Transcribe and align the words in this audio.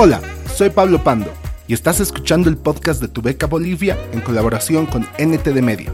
Hola, 0.00 0.20
soy 0.54 0.70
Pablo 0.70 1.02
Pando 1.02 1.32
y 1.66 1.74
estás 1.74 1.98
escuchando 1.98 2.48
el 2.48 2.56
podcast 2.56 3.02
de 3.02 3.08
Tu 3.08 3.20
Beca 3.20 3.48
Bolivia 3.48 3.98
en 4.12 4.20
colaboración 4.20 4.86
con 4.86 5.02
NTD 5.18 5.60
Media. 5.60 5.92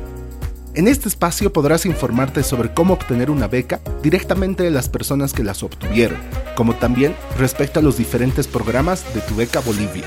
En 0.74 0.88
este 0.88 1.08
espacio 1.08 1.54
podrás 1.54 1.86
informarte 1.86 2.42
sobre 2.42 2.74
cómo 2.74 2.92
obtener 2.92 3.30
una 3.30 3.48
beca 3.48 3.80
directamente 4.02 4.62
de 4.62 4.70
las 4.70 4.90
personas 4.90 5.32
que 5.32 5.42
las 5.42 5.62
obtuvieron, 5.62 6.18
como 6.54 6.74
también 6.74 7.16
respecto 7.38 7.80
a 7.80 7.82
los 7.82 7.96
diferentes 7.96 8.46
programas 8.46 9.02
de 9.14 9.22
Tu 9.22 9.36
Beca 9.36 9.60
Bolivia. 9.60 10.04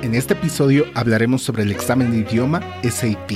En 0.00 0.14
este 0.14 0.32
episodio 0.32 0.86
hablaremos 0.94 1.42
sobre 1.42 1.64
el 1.64 1.70
examen 1.70 2.10
de 2.10 2.20
idioma 2.20 2.62
SAT, 2.84 3.34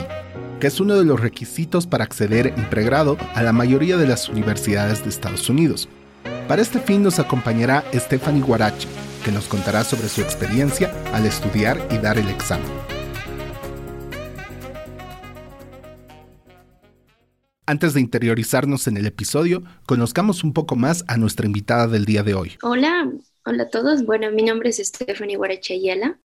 que 0.61 0.67
es 0.67 0.81
uno 0.81 0.97
de 0.97 1.05
los 1.05 1.21
requisitos 1.21 1.87
para 1.87 2.05
acceder 2.05 2.47
en 2.47 2.71
pregrado 2.71 3.19
a 3.35 3.43
la 3.43 3.53
mayoría 3.53 3.99
de 3.99 4.07
las 4.07 4.31
universidades 4.31 5.03
de 5.03 5.11
Estados 5.11 5.51
Unidos. 5.51 5.91
Para 6.49 6.61
este 6.61 6.81
fin 6.81 7.03
nos 7.03 7.19
acompañará 7.21 7.85
Stephanie 7.95 8.43
Guarachi, 8.43 8.89
que 9.25 9.31
nos 9.31 9.47
contará 9.47 9.85
sobre 9.85 10.09
su 10.09 10.21
experiencia 10.21 10.93
al 11.15 11.25
estudiar 11.25 11.79
y 11.91 11.99
dar 11.99 12.19
el 12.19 12.29
examen. 12.29 12.71
Antes 17.65 17.95
de 17.95 18.01
interiorizarnos 18.01 18.89
en 18.89 18.97
el 18.97 19.07
episodio, 19.07 19.63
conozcamos 19.87 20.43
un 20.43 20.53
poco 20.53 20.75
más 20.75 21.05
a 21.07 21.17
nuestra 21.17 21.47
invitada 21.47 21.87
del 21.87 22.05
día 22.05 22.25
de 22.25 22.35
hoy. 22.35 22.59
Hola, 22.63 23.11
hola 23.45 23.63
a 23.63 23.71
todos. 23.71 24.05
Bueno, 24.05 24.31
mi 24.33 24.43
nombre 24.43 24.71
es 24.71 24.79
Stephanie 24.79 25.37
Guarachi 25.37 25.75
Ayala. 25.75 26.19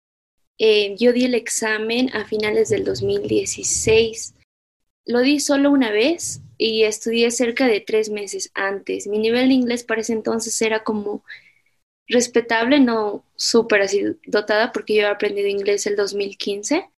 Eh, 0.57 0.95
yo 0.97 1.13
di 1.13 1.25
el 1.25 1.35
examen 1.35 2.09
a 2.15 2.25
finales 2.25 2.69
del 2.69 2.83
2016. 2.83 4.33
Lo 5.05 5.21
di 5.21 5.39
solo 5.39 5.69
una 5.69 5.91
vez 5.91 6.41
y 6.57 6.83
estudié 6.83 7.31
cerca 7.31 7.67
de 7.67 7.81
tres 7.81 8.09
meses 8.09 8.51
antes. 8.53 9.07
Mi 9.07 9.19
nivel 9.19 9.49
de 9.49 9.53
inglés 9.53 9.83
para 9.83 10.01
ese 10.01 10.13
entonces 10.13 10.59
era 10.61 10.83
como 10.83 11.23
respetable, 12.07 12.79
no 12.79 13.23
súper 13.35 13.81
así 13.81 14.03
dotada, 14.25 14.71
porque 14.71 14.95
yo 14.95 15.03
he 15.03 15.05
aprendido 15.05 15.47
inglés 15.47 15.85
el 15.85 15.95
2015. 15.95 16.89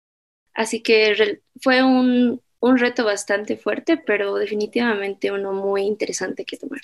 Así 0.54 0.82
que 0.82 1.40
fue 1.60 1.82
un, 1.82 2.40
un 2.60 2.78
reto 2.78 3.04
bastante 3.04 3.56
fuerte, 3.56 3.96
pero 3.96 4.34
definitivamente 4.36 5.30
uno 5.30 5.52
muy 5.52 5.82
interesante 5.82 6.44
que 6.44 6.56
tomar. 6.56 6.80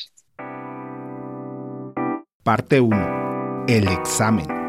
Parte 2.43 2.81
1. 2.81 3.65
El 3.69 3.89
examen. 3.89 4.64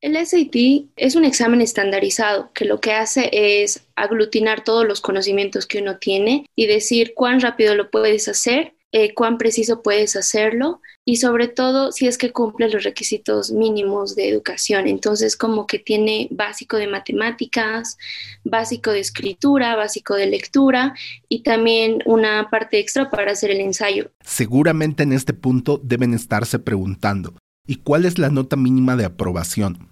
El 0.00 0.14
SAT 0.14 0.54
es 0.94 1.16
un 1.16 1.24
examen 1.24 1.60
estandarizado 1.60 2.52
que 2.54 2.64
lo 2.64 2.80
que 2.80 2.92
hace 2.92 3.30
es 3.32 3.84
aglutinar 3.96 4.62
todos 4.62 4.86
los 4.86 5.00
conocimientos 5.00 5.66
que 5.66 5.80
uno 5.82 5.98
tiene 5.98 6.46
y 6.54 6.66
decir 6.66 7.14
cuán 7.16 7.40
rápido 7.40 7.74
lo 7.74 7.90
puedes 7.90 8.28
hacer, 8.28 8.76
eh, 8.92 9.12
cuán 9.12 9.38
preciso 9.38 9.82
puedes 9.82 10.14
hacerlo 10.14 10.80
y 11.04 11.16
sobre 11.16 11.48
todo 11.48 11.90
si 11.90 12.06
es 12.06 12.16
que 12.16 12.30
cumple 12.30 12.70
los 12.70 12.84
requisitos 12.84 13.50
mínimos 13.50 14.14
de 14.14 14.28
educación. 14.28 14.86
Entonces 14.86 15.36
como 15.36 15.66
que 15.66 15.80
tiene 15.80 16.28
básico 16.30 16.76
de 16.76 16.86
matemáticas, 16.86 17.98
básico 18.44 18.92
de 18.92 19.00
escritura, 19.00 19.74
básico 19.74 20.14
de 20.14 20.26
lectura 20.26 20.94
y 21.28 21.42
también 21.42 22.04
una 22.06 22.48
parte 22.50 22.78
extra 22.78 23.10
para 23.10 23.32
hacer 23.32 23.50
el 23.50 23.60
ensayo. 23.60 24.12
Seguramente 24.24 25.02
en 25.02 25.12
este 25.12 25.34
punto 25.34 25.80
deben 25.82 26.14
estarse 26.14 26.60
preguntando, 26.60 27.34
¿Y 27.70 27.76
cuál 27.76 28.06
es 28.06 28.16
la 28.18 28.30
nota 28.30 28.56
mínima 28.56 28.96
de 28.96 29.04
aprobación? 29.04 29.87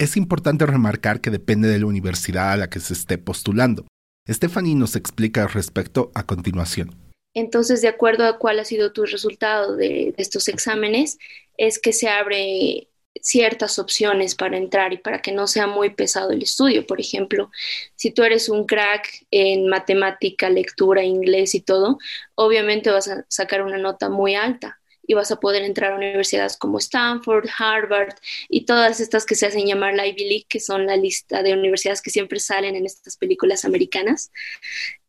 Es 0.00 0.16
importante 0.16 0.64
remarcar 0.64 1.20
que 1.20 1.28
depende 1.28 1.68
de 1.68 1.78
la 1.78 1.84
universidad 1.84 2.52
a 2.52 2.56
la 2.56 2.70
que 2.70 2.80
se 2.80 2.94
esté 2.94 3.18
postulando. 3.18 3.86
Stephanie 4.26 4.74
nos 4.74 4.96
explica 4.96 5.42
al 5.42 5.50
respecto 5.50 6.10
a 6.14 6.24
continuación. 6.24 6.96
Entonces, 7.34 7.82
de 7.82 7.88
acuerdo 7.88 8.24
a 8.24 8.38
cuál 8.38 8.58
ha 8.60 8.64
sido 8.64 8.94
tu 8.94 9.04
resultado 9.04 9.76
de, 9.76 10.14
estos 10.16 10.48
exámenes, 10.48 11.18
es 11.58 11.78
que 11.78 11.92
se 11.92 12.08
abre 12.08 12.88
ciertas 13.20 13.78
opciones 13.78 14.34
para 14.34 14.56
entrar 14.56 14.94
y 14.94 14.96
para 14.96 15.20
que 15.20 15.32
no 15.32 15.46
sea 15.46 15.66
muy 15.66 15.90
pesado 15.90 16.30
el 16.30 16.42
estudio. 16.42 16.86
Por 16.86 16.98
ejemplo, 16.98 17.50
si 17.94 18.10
tú 18.10 18.22
eres 18.22 18.48
un 18.48 18.64
crack 18.64 19.26
en 19.30 19.68
matemática, 19.68 20.48
lectura, 20.48 21.04
inglés 21.04 21.54
y 21.54 21.60
todo, 21.60 21.98
obviamente 22.36 22.88
vas 22.88 23.06
a 23.08 23.26
sacar 23.28 23.60
una 23.60 23.76
nota 23.76 24.08
muy 24.08 24.34
alta 24.34 24.79
y 25.10 25.14
vas 25.14 25.32
a 25.32 25.40
poder 25.40 25.64
entrar 25.64 25.92
a 25.92 25.96
universidades 25.96 26.56
como 26.56 26.78
Stanford, 26.78 27.48
Harvard 27.58 28.14
y 28.48 28.64
todas 28.64 29.00
estas 29.00 29.26
que 29.26 29.34
se 29.34 29.44
hacen 29.44 29.66
llamar 29.66 29.94
la 29.94 30.06
Ivy 30.06 30.22
League, 30.22 30.46
que 30.48 30.60
son 30.60 30.86
la 30.86 30.96
lista 30.96 31.42
de 31.42 31.52
universidades 31.52 32.00
que 32.00 32.10
siempre 32.10 32.38
salen 32.38 32.76
en 32.76 32.86
estas 32.86 33.16
películas 33.16 33.64
americanas. 33.64 34.30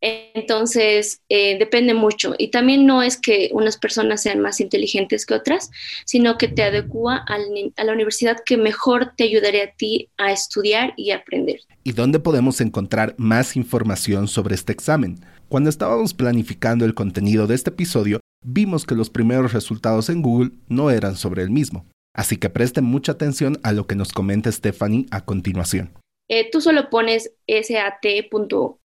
Entonces, 0.00 1.20
eh, 1.28 1.56
depende 1.56 1.94
mucho. 1.94 2.34
Y 2.36 2.48
también 2.48 2.84
no 2.84 3.04
es 3.04 3.16
que 3.16 3.50
unas 3.52 3.76
personas 3.76 4.20
sean 4.20 4.40
más 4.40 4.60
inteligentes 4.60 5.24
que 5.24 5.34
otras, 5.34 5.70
sino 6.04 6.36
que 6.36 6.48
te 6.48 6.64
adecua 6.64 7.24
a 7.28 7.84
la 7.84 7.92
universidad 7.92 8.38
que 8.44 8.56
mejor 8.56 9.12
te 9.16 9.22
ayudaría 9.22 9.66
a 9.66 9.70
ti 9.70 10.08
a 10.16 10.32
estudiar 10.32 10.94
y 10.96 11.12
aprender. 11.12 11.60
¿Y 11.84 11.92
dónde 11.92 12.18
podemos 12.18 12.60
encontrar 12.60 13.14
más 13.18 13.54
información 13.54 14.26
sobre 14.26 14.56
este 14.56 14.72
examen? 14.72 15.24
Cuando 15.48 15.70
estábamos 15.70 16.12
planificando 16.12 16.84
el 16.84 16.94
contenido 16.94 17.46
de 17.46 17.54
este 17.54 17.70
episodio, 17.70 18.18
vimos 18.42 18.86
que 18.86 18.94
los 18.94 19.10
primeros 19.10 19.52
resultados 19.52 20.08
en 20.08 20.22
Google 20.22 20.52
no 20.68 20.90
eran 20.90 21.16
sobre 21.16 21.42
el 21.42 21.50
mismo. 21.50 21.86
Así 22.14 22.36
que 22.36 22.50
presten 22.50 22.84
mucha 22.84 23.12
atención 23.12 23.58
a 23.62 23.72
lo 23.72 23.86
que 23.86 23.94
nos 23.94 24.12
comenta 24.12 24.52
Stephanie 24.52 25.06
a 25.10 25.24
continuación. 25.24 25.92
Eh, 26.28 26.50
tú 26.50 26.60
solo 26.60 26.88
pones 26.88 27.32
sat.org, 27.46 28.78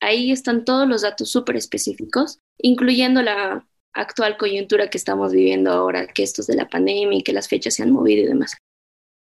ahí 0.00 0.30
están 0.30 0.64
todos 0.64 0.88
los 0.88 1.02
datos 1.02 1.30
súper 1.30 1.56
específicos, 1.56 2.38
incluyendo 2.58 3.22
la 3.22 3.66
actual 3.92 4.36
coyuntura 4.36 4.90
que 4.90 4.98
estamos 4.98 5.32
viviendo 5.32 5.70
ahora, 5.72 6.06
que 6.06 6.22
esto 6.22 6.42
es 6.42 6.46
de 6.46 6.54
la 6.54 6.68
pandemia 6.68 7.18
y 7.18 7.22
que 7.22 7.32
las 7.32 7.48
fechas 7.48 7.74
se 7.74 7.82
han 7.82 7.90
movido 7.90 8.22
y 8.22 8.26
demás. 8.26 8.56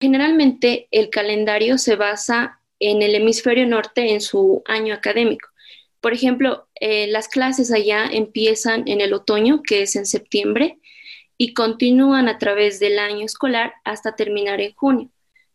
Generalmente 0.01 0.87
el 0.91 1.09
calendario 1.09 1.77
se 1.77 1.95
basa 1.95 2.61
en 2.79 3.01
el 3.01 3.15
hemisferio 3.15 3.65
norte 3.65 4.13
en 4.13 4.21
su 4.21 4.61
año 4.65 4.93
académico. 4.93 5.49
Por 6.01 6.13
ejemplo, 6.13 6.66
eh, 6.79 7.07
las 7.07 7.27
clases 7.27 7.71
allá 7.71 8.05
empiezan 8.05 8.87
en 8.87 9.01
el 9.01 9.13
otoño, 9.13 9.61
que 9.63 9.81
es 9.81 9.95
en 9.95 10.05
septiembre, 10.05 10.79
y 11.37 11.53
continúan 11.53 12.27
a 12.27 12.37
través 12.37 12.79
del 12.79 12.99
año 12.99 13.25
escolar 13.25 13.73
hasta 13.83 14.15
terminar 14.15 14.59
en 14.61 14.73
junio. 14.73 15.09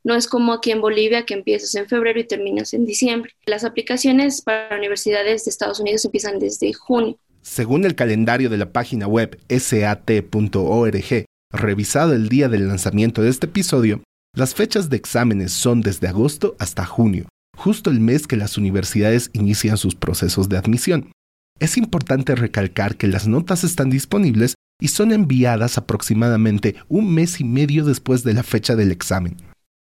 No 0.04 0.14
es 0.14 0.26
como 0.26 0.52
aquí 0.52 0.72
en 0.72 0.80
Bolivia 0.80 1.24
que 1.24 1.34
empiezas 1.34 1.74
en 1.74 1.86
febrero 1.88 2.18
y 2.18 2.24
terminas 2.24 2.74
en 2.74 2.84
diciembre. 2.84 3.32
Las 3.46 3.64
aplicaciones 3.64 4.42
para 4.42 4.76
universidades 4.76 5.44
de 5.44 5.50
Estados 5.50 5.78
Unidos 5.78 6.04
empiezan 6.04 6.38
desde 6.38 6.72
junio. 6.72 7.18
Según 7.40 7.84
el 7.84 7.94
calendario 7.94 8.50
de 8.50 8.58
la 8.58 8.72
página 8.72 9.06
web 9.06 9.38
sat.org, 9.48 11.24
revisado 11.52 12.14
el 12.14 12.28
día 12.28 12.48
del 12.48 12.68
lanzamiento 12.68 13.22
de 13.22 13.30
este 13.30 13.46
episodio, 13.46 14.02
las 14.34 14.54
fechas 14.54 14.88
de 14.88 14.96
exámenes 14.96 15.52
son 15.52 15.82
desde 15.82 16.08
agosto 16.08 16.56
hasta 16.58 16.84
junio, 16.84 17.26
justo 17.62 17.90
el 17.90 18.00
mes 18.00 18.26
que 18.26 18.36
las 18.36 18.58
universidades 18.58 19.30
inician 19.34 19.78
sus 19.78 19.94
procesos 19.94 20.48
de 20.48 20.58
admisión. 20.58 21.12
Es 21.60 21.76
importante 21.76 22.34
recalcar 22.34 22.96
que 22.96 23.06
las 23.06 23.28
notas 23.28 23.62
están 23.62 23.88
disponibles 23.88 24.56
y 24.80 24.88
son 24.88 25.12
enviadas 25.12 25.78
aproximadamente 25.78 26.74
un 26.88 27.14
mes 27.14 27.40
y 27.40 27.44
medio 27.44 27.84
después 27.84 28.24
de 28.24 28.34
la 28.34 28.42
fecha 28.42 28.74
del 28.74 28.90
examen. 28.90 29.36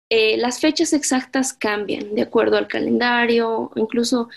Eh, 0.09 0.35
las 0.35 0.59
fechas 0.59 0.91
exactas 0.91 1.53
cambian 1.53 2.13
de 2.13 2.23
acuerdo 2.23 2.57
al 2.57 2.67
calendario, 2.67 3.71
incluso 3.77 4.27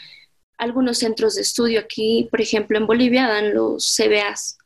algunos 0.56 0.98
centros 0.98 1.34
de 1.34 1.42
estudio 1.42 1.80
aquí, 1.80 2.28
por 2.30 2.40
ejemplo 2.40 2.78
en 2.78 2.86
Bolivia, 2.86 3.26
dan 3.26 3.52
los 3.52 3.96
CBAs. 3.96 4.58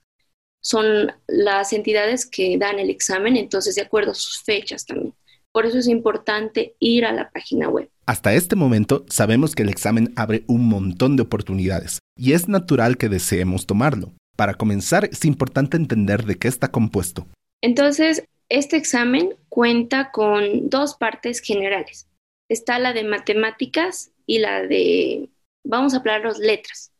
Son 0.60 1.10
las 1.26 1.72
entidades 1.72 2.26
que 2.26 2.58
dan 2.58 2.78
el 2.78 2.90
examen, 2.90 3.38
entonces 3.38 3.76
de 3.76 3.82
acuerdo 3.82 4.10
a 4.10 4.14
sus 4.14 4.42
fechas 4.42 4.84
también. 4.84 5.14
Por 5.52 5.66
eso 5.66 5.78
es 5.78 5.88
importante 5.88 6.74
ir 6.78 7.04
a 7.04 7.12
la 7.12 7.30
página 7.30 7.68
web. 7.68 7.88
Hasta 8.06 8.34
este 8.34 8.56
momento 8.56 9.04
sabemos 9.08 9.54
que 9.54 9.62
el 9.62 9.68
examen 9.68 10.12
abre 10.16 10.44
un 10.46 10.68
montón 10.68 11.16
de 11.16 11.22
oportunidades 11.22 11.98
y 12.16 12.32
es 12.32 12.48
natural 12.48 12.96
que 12.96 13.08
deseemos 13.08 13.66
tomarlo. 13.66 14.12
Para 14.36 14.54
comenzar 14.54 15.04
es 15.06 15.24
importante 15.24 15.76
entender 15.76 16.24
de 16.24 16.36
qué 16.36 16.48
está 16.48 16.68
compuesto. 16.68 17.26
Entonces, 17.60 18.24
este 18.48 18.76
examen 18.76 19.34
cuenta 19.48 20.10
con 20.10 20.70
dos 20.70 20.94
partes 20.94 21.40
generales. 21.40 22.08
Está 22.48 22.78
la 22.78 22.92
de 22.92 23.04
matemáticas 23.04 24.12
y 24.26 24.38
la 24.38 24.62
de, 24.62 25.28
vamos 25.64 25.92
a 25.92 25.98
hablar 25.98 26.22
los 26.22 26.38
letras. 26.38 26.92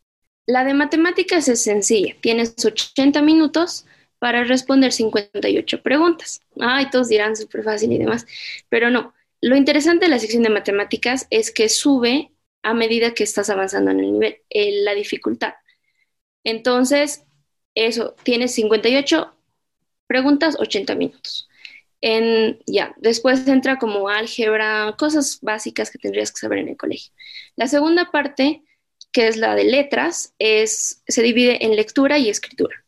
La 0.47 0.65
de 0.65 0.75
matemáticas 0.75 1.49
es 1.49 1.63
sencilla, 1.63 2.17
tienes 2.21 2.55
80 2.65 3.23
minutos 3.23 3.87
para 4.19 4.45
responder 4.45 4.93
58 4.93 5.83
preguntas. 5.83 6.41
Ay, 6.61 6.91
todos 6.91 7.09
dirán 7.09 7.37
súper 7.37 7.63
fácil 7.63 7.93
y 7.93 7.99
demás, 7.99 8.27
pero 8.69 8.91
no. 8.91 9.15
Lo 9.41 9.57
interesante 9.57 10.07
de 10.07 10.11
la 10.11 10.19
sección 10.19 10.43
de 10.43 10.51
matemáticas 10.51 11.27
es 11.31 11.53
que 11.53 11.69
sube 11.69 12.33
a 12.63 12.75
medida 12.75 13.15
que 13.15 13.25
estás 13.25 13.51
avanzando 13.51 13.91
en 13.93 14.01
el 14.01 14.13
nivel, 14.13 14.39
en 14.51 14.85
la 14.85 14.95
dificultad. 14.95 15.55
Entonces, 16.45 17.25
eso, 17.75 18.17
tienes 18.25 18.55
58 18.55 19.35
preguntas, 20.07 20.57
80 20.59 20.95
minutos. 20.97 21.49
En, 22.01 22.59
ya, 22.67 22.95
después 22.99 23.47
entra 23.47 23.79
como 23.79 24.09
álgebra, 24.09 24.95
cosas 24.99 25.39
básicas 25.43 25.91
que 25.91 25.99
tendrías 25.99 26.33
que 26.33 26.39
saber 26.39 26.59
en 26.59 26.69
el 26.69 26.77
colegio. 26.77 27.13
La 27.57 27.69
segunda 27.69 28.11
parte, 28.11 28.63
que 29.13 29.29
es 29.29 29.37
la 29.37 29.55
de 29.55 29.65
letras, 29.65 30.35
es, 30.39 31.03
se 31.07 31.23
divide 31.23 31.65
en 31.65 31.77
lectura 31.77 32.19
y 32.19 32.29
escritura. 32.29 32.85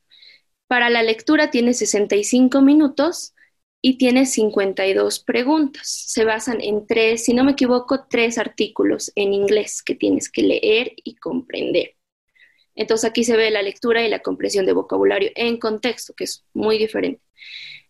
Para 0.70 0.88
la 0.88 1.02
lectura 1.02 1.50
tiene 1.50 1.74
65 1.74 2.60
minutos 2.60 3.34
y 3.82 3.98
tiene 3.98 4.24
52 4.24 5.18
preguntas. 5.18 5.88
Se 6.06 6.24
basan 6.24 6.60
en 6.60 6.86
tres, 6.86 7.24
si 7.24 7.34
no 7.34 7.42
me 7.42 7.50
equivoco, 7.52 8.06
tres 8.08 8.38
artículos 8.38 9.10
en 9.16 9.34
inglés 9.34 9.82
que 9.82 9.96
tienes 9.96 10.30
que 10.30 10.44
leer 10.44 10.92
y 11.02 11.16
comprender. 11.16 11.96
Entonces 12.76 13.10
aquí 13.10 13.24
se 13.24 13.36
ve 13.36 13.50
la 13.50 13.62
lectura 13.62 14.06
y 14.06 14.08
la 14.08 14.20
comprensión 14.20 14.64
de 14.64 14.72
vocabulario 14.72 15.32
en 15.34 15.58
contexto, 15.58 16.14
que 16.14 16.22
es 16.22 16.44
muy 16.54 16.78
diferente. 16.78 17.20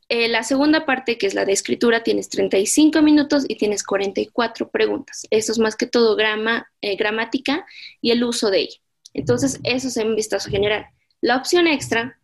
Eh, 0.09 0.29
la 0.29 0.43
segunda 0.43 0.87
parte, 0.87 1.19
que 1.19 1.27
es 1.27 1.35
la 1.35 1.45
de 1.45 1.53
escritura, 1.53 2.03
tienes 2.03 2.31
35 2.31 3.03
minutos 3.03 3.45
y 3.47 3.57
tienes 3.57 3.85
44 3.85 4.71
preguntas. 4.71 5.27
Eso 5.29 5.53
es 5.53 5.59
más 5.59 5.77
que 5.77 5.85
todo 5.87 6.17
grama, 6.17 6.73
eh, 6.81 6.97
gramática 6.97 7.67
y 8.01 8.13
el 8.13 8.25
uso 8.25 8.49
de 8.49 8.61
ella. 8.61 8.79
Entonces, 9.13 9.61
eso 9.65 9.89
es 9.89 9.99
en 9.99 10.17
vistazo 10.17 10.49
general. 10.49 10.87
La 11.21 11.37
opción 11.37 11.67
extra 11.67 12.17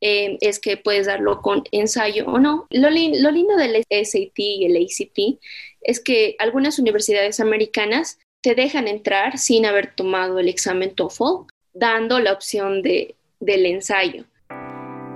eh, 0.00 0.36
es 0.40 0.58
que 0.58 0.76
puedes 0.76 1.06
darlo 1.06 1.40
con 1.40 1.64
ensayo 1.72 2.26
o 2.26 2.38
no. 2.38 2.66
Lo, 2.70 2.90
lo, 2.90 3.30
lindo 3.30 3.56
del 3.56 3.82
SAT 3.90 4.38
y 4.38 4.66
el 4.66 4.76
ACT 4.76 5.40
es 5.82 6.00
que 6.00 6.36
algunas 6.38 6.78
universidades 6.78 7.40
americanas 7.40 8.18
te 8.42 8.54
dejan 8.54 8.88
entrar 8.88 9.38
sin 9.38 9.66
haber 9.66 9.94
tomado 9.94 10.38
el 10.38 10.48
examen 10.48 10.94
TOEFL, 10.94 11.46
dando 11.72 12.20
la 12.20 12.32
opción 12.32 12.82
de, 12.82 13.16
del 13.40 13.66
ensayo. 13.66 14.24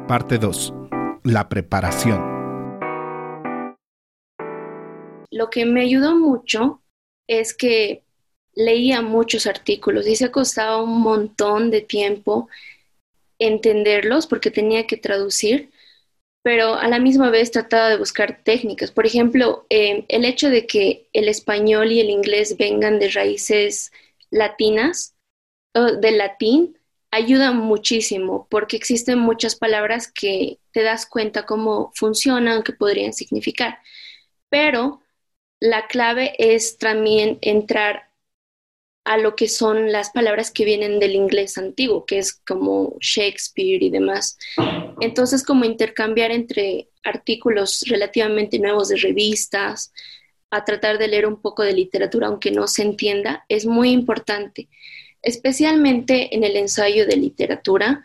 Parte 0.09 0.39
2. 0.39 0.75
La 1.25 1.49
preparación. 1.49 2.41
Lo 5.31 5.49
que 5.51 5.65
me 5.65 5.83
ayudó 5.83 6.17
mucho 6.17 6.83
es 7.29 7.55
que 7.55 8.03
leía 8.55 9.03
muchos 9.03 9.47
artículos 9.47 10.07
y 10.07 10.17
se 10.17 10.27
ha 10.27 10.33
costado 10.33 10.83
un 10.85 11.01
montón 11.01 11.71
de 11.71 11.83
tiempo 11.83 12.49
entenderlos 13.41 14.29
porque 14.29 14.53
tenía 14.53 14.87
que 14.87 14.97
traducir, 14.97 15.71
pero 16.43 16.75
a 16.75 16.89
la 16.89 17.01
misma 17.01 17.31
vez 17.31 17.51
trataba 17.51 17.89
de 17.89 17.99
buscar 17.99 18.43
técnicas. 18.45 18.93
Por 18.93 19.07
ejemplo, 19.07 19.67
eh, 19.71 20.05
el 20.09 20.25
hecho 20.25 20.49
de 20.49 20.67
que 20.67 21.09
el 21.13 21.29
español 21.29 21.91
y 21.93 22.01
el 22.01 22.11
inglés 22.11 22.57
vengan 22.57 22.99
de 23.01 23.09
raíces 23.09 23.91
latinas, 24.31 25.17
del 25.75 26.19
latín, 26.19 26.79
ayuda 27.11 27.53
muchísimo 27.53 28.47
porque 28.51 28.77
existen 28.77 29.19
muchas 29.19 29.57
palabras 29.57 30.11
que 30.11 30.59
te 30.73 30.83
das 30.83 31.07
cuenta 31.07 31.47
cómo 31.47 31.93
funcionan, 31.95 32.63
qué 32.63 32.73
podrían 32.73 33.13
significar. 33.13 33.79
Pero 34.49 35.01
la 35.61 35.87
clave 35.87 36.35
es 36.39 36.79
también 36.79 37.39
entrar 37.43 38.10
a 39.05 39.17
lo 39.17 39.35
que 39.35 39.49
son 39.49 39.93
las 39.93 40.11
palabras 40.11 40.51
que 40.51 40.65
vienen 40.65 40.99
del 40.99 41.15
inglés 41.15 41.59
antiguo, 41.59 42.05
que 42.05 42.19
es 42.19 42.35
como 42.47 42.97
Shakespeare 43.01 43.83
y 43.83 43.91
demás. 43.91 44.39
Entonces, 45.01 45.43
como 45.43 45.65
intercambiar 45.65 46.31
entre 46.31 46.89
artículos 47.03 47.85
relativamente 47.89 48.59
nuevos 48.59 48.89
de 48.89 48.97
revistas, 48.97 49.93
a 50.51 50.65
tratar 50.65 50.99
de 50.99 51.09
leer 51.09 51.27
un 51.27 51.41
poco 51.41 51.63
de 51.63 51.73
literatura, 51.73 52.27
aunque 52.27 52.51
no 52.51 52.67
se 52.67 52.83
entienda, 52.83 53.45
es 53.49 53.67
muy 53.67 53.91
importante, 53.91 54.69
especialmente 55.23 56.35
en 56.35 56.45
el 56.45 56.57
ensayo 56.57 57.07
de 57.07 57.17
literatura, 57.17 58.05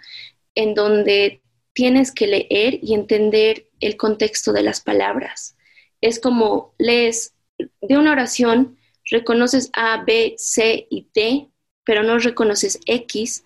en 0.54 0.76
donde 0.76 1.42
tienes 1.74 2.12
que 2.12 2.28
leer 2.28 2.80
y 2.82 2.94
entender 2.94 3.68
el 3.80 3.98
contexto 3.98 4.54
de 4.54 4.64
las 4.64 4.80
palabras. 4.80 5.58
Es 6.02 6.20
como 6.20 6.74
lees 6.78 7.34
de 7.58 7.98
una 7.98 8.12
oración, 8.12 8.78
reconoces 9.06 9.69
A, 9.74 10.04
B, 10.04 10.36
C 10.38 10.88
y 10.90 11.07
D, 11.13 11.50
pero 11.84 12.04
no 12.04 12.18
reconoces 12.19 12.80
X, 12.86 13.44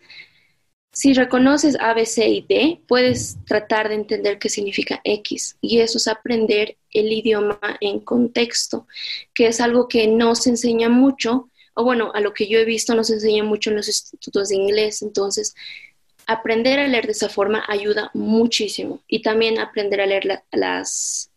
si 0.92 1.14
reconoces 1.14 1.78
A, 1.80 1.94
B, 1.94 2.06
C 2.06 2.28
y 2.28 2.42
D, 2.42 2.82
puedes 2.88 3.38
tratar 3.46 3.90
de 3.90 3.96
entender 3.96 4.40
qué 4.40 4.50
significa 4.50 5.00
X. 5.04 5.58
Y 5.62 5.80
eso 5.80 5.98
es 5.98 6.08
aprender 6.08 6.78
el 6.92 7.12
idioma 7.12 7.60
en 7.80 8.00
contexto, 8.00 8.88
que 9.34 9.48
es 9.48 9.62
algo 9.62 9.88
que 9.88 10.08
no 10.08 10.36
se 10.36 10.50
enseña 10.50 10.90
mucho, 10.90 11.50
o 11.76 11.84
bueno, 11.84 12.12
a 12.14 12.20
lo 12.22 12.34
que 12.34 12.48
yo 12.48 12.60
he 12.60 12.66
visto 12.66 12.96
no 12.96 13.04
se 13.04 13.14
enseña 13.14 13.44
mucho 13.44 13.70
en 13.70 13.78
los 13.78 13.88
institutos 13.88 14.50
de 14.50 14.56
inglés. 14.56 15.02
Entonces, 15.02 15.56
aprender 16.26 16.80
a 16.80 16.88
leer 16.88 17.06
de 17.06 17.14
esa 17.14 17.30
forma 17.30 17.64
ayuda 17.68 18.12
muchísimo. 18.14 19.02
Y 19.08 19.22
también 19.22 19.60
aprender 19.60 20.02
a 20.02 20.06
leer 20.06 20.44
las, 20.52 21.30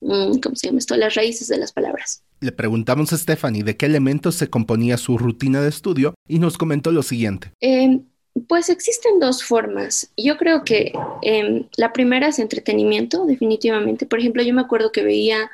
mm, 0.00 0.40
¿cómo 0.40 0.56
se 0.56 0.66
llama 0.68 0.78
esto? 0.78 0.96
Las 0.96 1.14
raíces 1.14 1.48
de 1.48 1.58
las 1.58 1.72
palabras. 1.72 2.25
Le 2.40 2.52
preguntamos 2.52 3.12
a 3.12 3.18
Stephanie 3.18 3.62
de 3.62 3.76
qué 3.76 3.86
elementos 3.86 4.34
se 4.34 4.50
componía 4.50 4.98
su 4.98 5.16
rutina 5.16 5.62
de 5.62 5.68
estudio 5.68 6.14
y 6.28 6.38
nos 6.38 6.58
comentó 6.58 6.92
lo 6.92 7.02
siguiente. 7.02 7.52
Em, 7.60 8.04
pues 8.48 8.68
existen 8.68 9.18
dos 9.18 9.42
formas. 9.42 10.12
Yo 10.16 10.36
creo 10.36 10.62
que 10.62 10.92
em, 11.22 11.66
la 11.76 11.92
primera 11.92 12.28
es 12.28 12.38
entretenimiento, 12.38 13.24
definitivamente. 13.24 14.04
Por 14.06 14.18
ejemplo, 14.18 14.42
yo 14.42 14.52
me 14.52 14.60
acuerdo 14.60 14.92
que 14.92 15.02
veía 15.02 15.50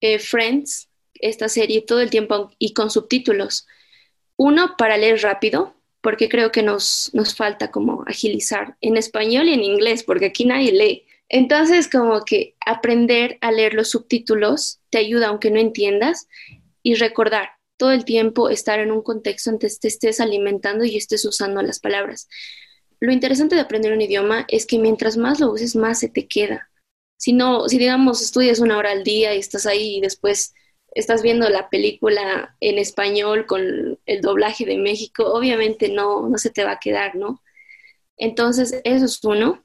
eh, 0.00 0.18
Friends, 0.20 0.88
esta 1.14 1.48
serie, 1.48 1.82
todo 1.82 2.00
el 2.00 2.10
tiempo 2.10 2.50
y 2.58 2.72
con 2.74 2.90
subtítulos. 2.90 3.66
Uno, 4.36 4.76
para 4.76 4.96
leer 4.96 5.22
rápido, 5.22 5.74
porque 6.00 6.28
creo 6.28 6.52
que 6.52 6.62
nos, 6.62 7.10
nos 7.14 7.34
falta 7.34 7.70
como 7.70 8.04
agilizar 8.06 8.76
en 8.80 8.96
español 8.96 9.48
y 9.48 9.54
en 9.54 9.64
inglés, 9.64 10.04
porque 10.04 10.26
aquí 10.26 10.44
nadie 10.44 10.72
lee. 10.72 11.04
Entonces, 11.36 11.88
como 11.90 12.24
que 12.24 12.54
aprender 12.64 13.38
a 13.40 13.50
leer 13.50 13.74
los 13.74 13.90
subtítulos 13.90 14.78
te 14.90 14.98
ayuda 14.98 15.26
aunque 15.26 15.50
no 15.50 15.58
entiendas 15.58 16.28
y 16.80 16.94
recordar 16.94 17.48
todo 17.76 17.90
el 17.90 18.04
tiempo 18.04 18.50
estar 18.50 18.78
en 18.78 18.92
un 18.92 19.02
contexto 19.02 19.50
en 19.50 19.58
que 19.58 19.66
te 19.68 19.88
estés 19.88 20.20
alimentando 20.20 20.84
y 20.84 20.96
estés 20.96 21.24
usando 21.24 21.60
las 21.60 21.80
palabras. 21.80 22.28
Lo 23.00 23.12
interesante 23.12 23.56
de 23.56 23.62
aprender 23.62 23.92
un 23.92 24.00
idioma 24.00 24.44
es 24.46 24.64
que 24.64 24.78
mientras 24.78 25.16
más 25.16 25.40
lo 25.40 25.50
uses, 25.50 25.74
más 25.74 25.98
se 25.98 26.08
te 26.08 26.28
queda. 26.28 26.70
Si 27.16 27.32
no, 27.32 27.68
si 27.68 27.78
digamos 27.78 28.22
estudias 28.22 28.60
una 28.60 28.78
hora 28.78 28.92
al 28.92 29.02
día 29.02 29.34
y 29.34 29.40
estás 29.40 29.66
ahí 29.66 29.96
y 29.96 30.00
después 30.00 30.54
estás 30.94 31.20
viendo 31.20 31.48
la 31.48 31.68
película 31.68 32.54
en 32.60 32.78
español 32.78 33.46
con 33.46 33.98
el 34.06 34.20
doblaje 34.20 34.66
de 34.66 34.78
México, 34.78 35.34
obviamente 35.34 35.88
no, 35.88 36.28
no 36.28 36.38
se 36.38 36.50
te 36.50 36.62
va 36.62 36.74
a 36.74 36.78
quedar, 36.78 37.16
¿no? 37.16 37.42
Entonces, 38.18 38.80
eso 38.84 39.04
es 39.06 39.24
uno. 39.24 39.63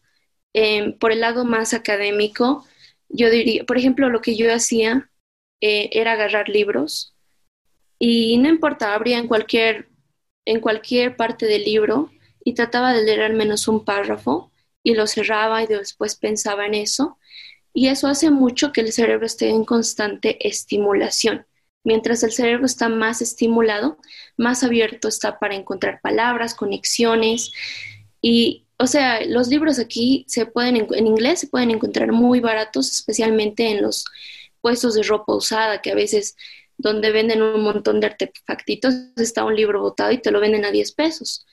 Em, 0.54 0.98
por 0.98 1.12
el 1.12 1.22
lado 1.22 1.46
más 1.46 1.74
académico, 1.74 2.66
yo 3.08 3.30
diría, 3.30 3.64
por 3.66 3.78
ejemplo, 3.78 4.10
lo 4.10 4.22
que 4.22 4.36
yo 4.36 4.54
hacía 4.54 5.10
eh, 5.62 5.90
era 5.94 6.14
agarrar 6.14 6.50
libros 6.50 7.16
y 8.00 8.38
no 8.38 8.50
importa, 8.50 8.94
abría 8.94 9.20
en 9.20 9.28
cualquier, 9.28 9.90
en 10.46 10.62
cualquier 10.62 11.18
parte 11.18 11.46
del 11.46 11.66
libro 11.66 12.12
y 12.44 12.54
trataba 12.54 12.94
de 12.94 13.04
leer 13.04 13.22
al 13.22 13.34
menos 13.34 13.68
un 13.68 13.84
párrafo 13.84 14.52
y 14.84 14.96
lo 14.96 15.06
cerraba 15.06 15.62
y 15.62 15.68
después 15.68 16.16
pensaba 16.16 16.66
en 16.66 16.76
eso. 16.76 17.18
Y 17.74 17.88
eso 17.90 18.08
hace 18.08 18.32
mucho 18.32 18.72
que 18.72 18.82
el 18.82 18.94
cerebro 18.94 19.26
esté 19.26 19.50
en 19.50 19.66
constante 19.66 20.48
estimulación. 20.48 21.46
Mientras 21.84 22.24
el 22.24 22.32
cerebro 22.32 22.66
está 22.66 22.90
más 22.90 23.22
estimulado, 23.22 23.98
más 24.38 24.64
abierto 24.64 25.08
está 25.08 25.40
para 25.40 25.56
encontrar 25.56 26.02
palabras, 26.02 26.56
conexiones 26.56 27.52
y 28.22 28.66
o 28.80 28.88
sea, 28.88 29.24
los 29.26 29.50
libros 29.50 29.78
aquí 29.78 30.26
se 30.28 30.46
pueden, 30.46 30.78
en 30.78 31.08
inglés 31.08 31.42
se 31.42 31.48
pueden 31.48 31.70
encontrar 31.70 32.14
muy 32.14 32.40
baratos, 32.40 32.90
especialmente 32.92 33.70
en 33.70 33.82
los 33.82 34.06
puestos 34.62 34.96
de 34.96 35.04
ropa 35.04 35.36
usada, 35.36 35.82
que 35.82 35.92
a 35.92 35.96
veces 35.96 36.36
donde 36.78 37.12
venden 37.12 37.42
un 37.42 37.62
montón 37.62 38.00
de 38.00 38.08
artefactitos 38.08 38.94
está 39.18 39.44
un 39.44 39.56
libro 39.56 39.82
botado 39.82 40.14
y 40.14 40.20
te 40.20 40.32
lo 40.32 40.40
venden 40.40 40.64
a 40.64 40.72
10 40.72 40.94
pesos. 40.94 41.46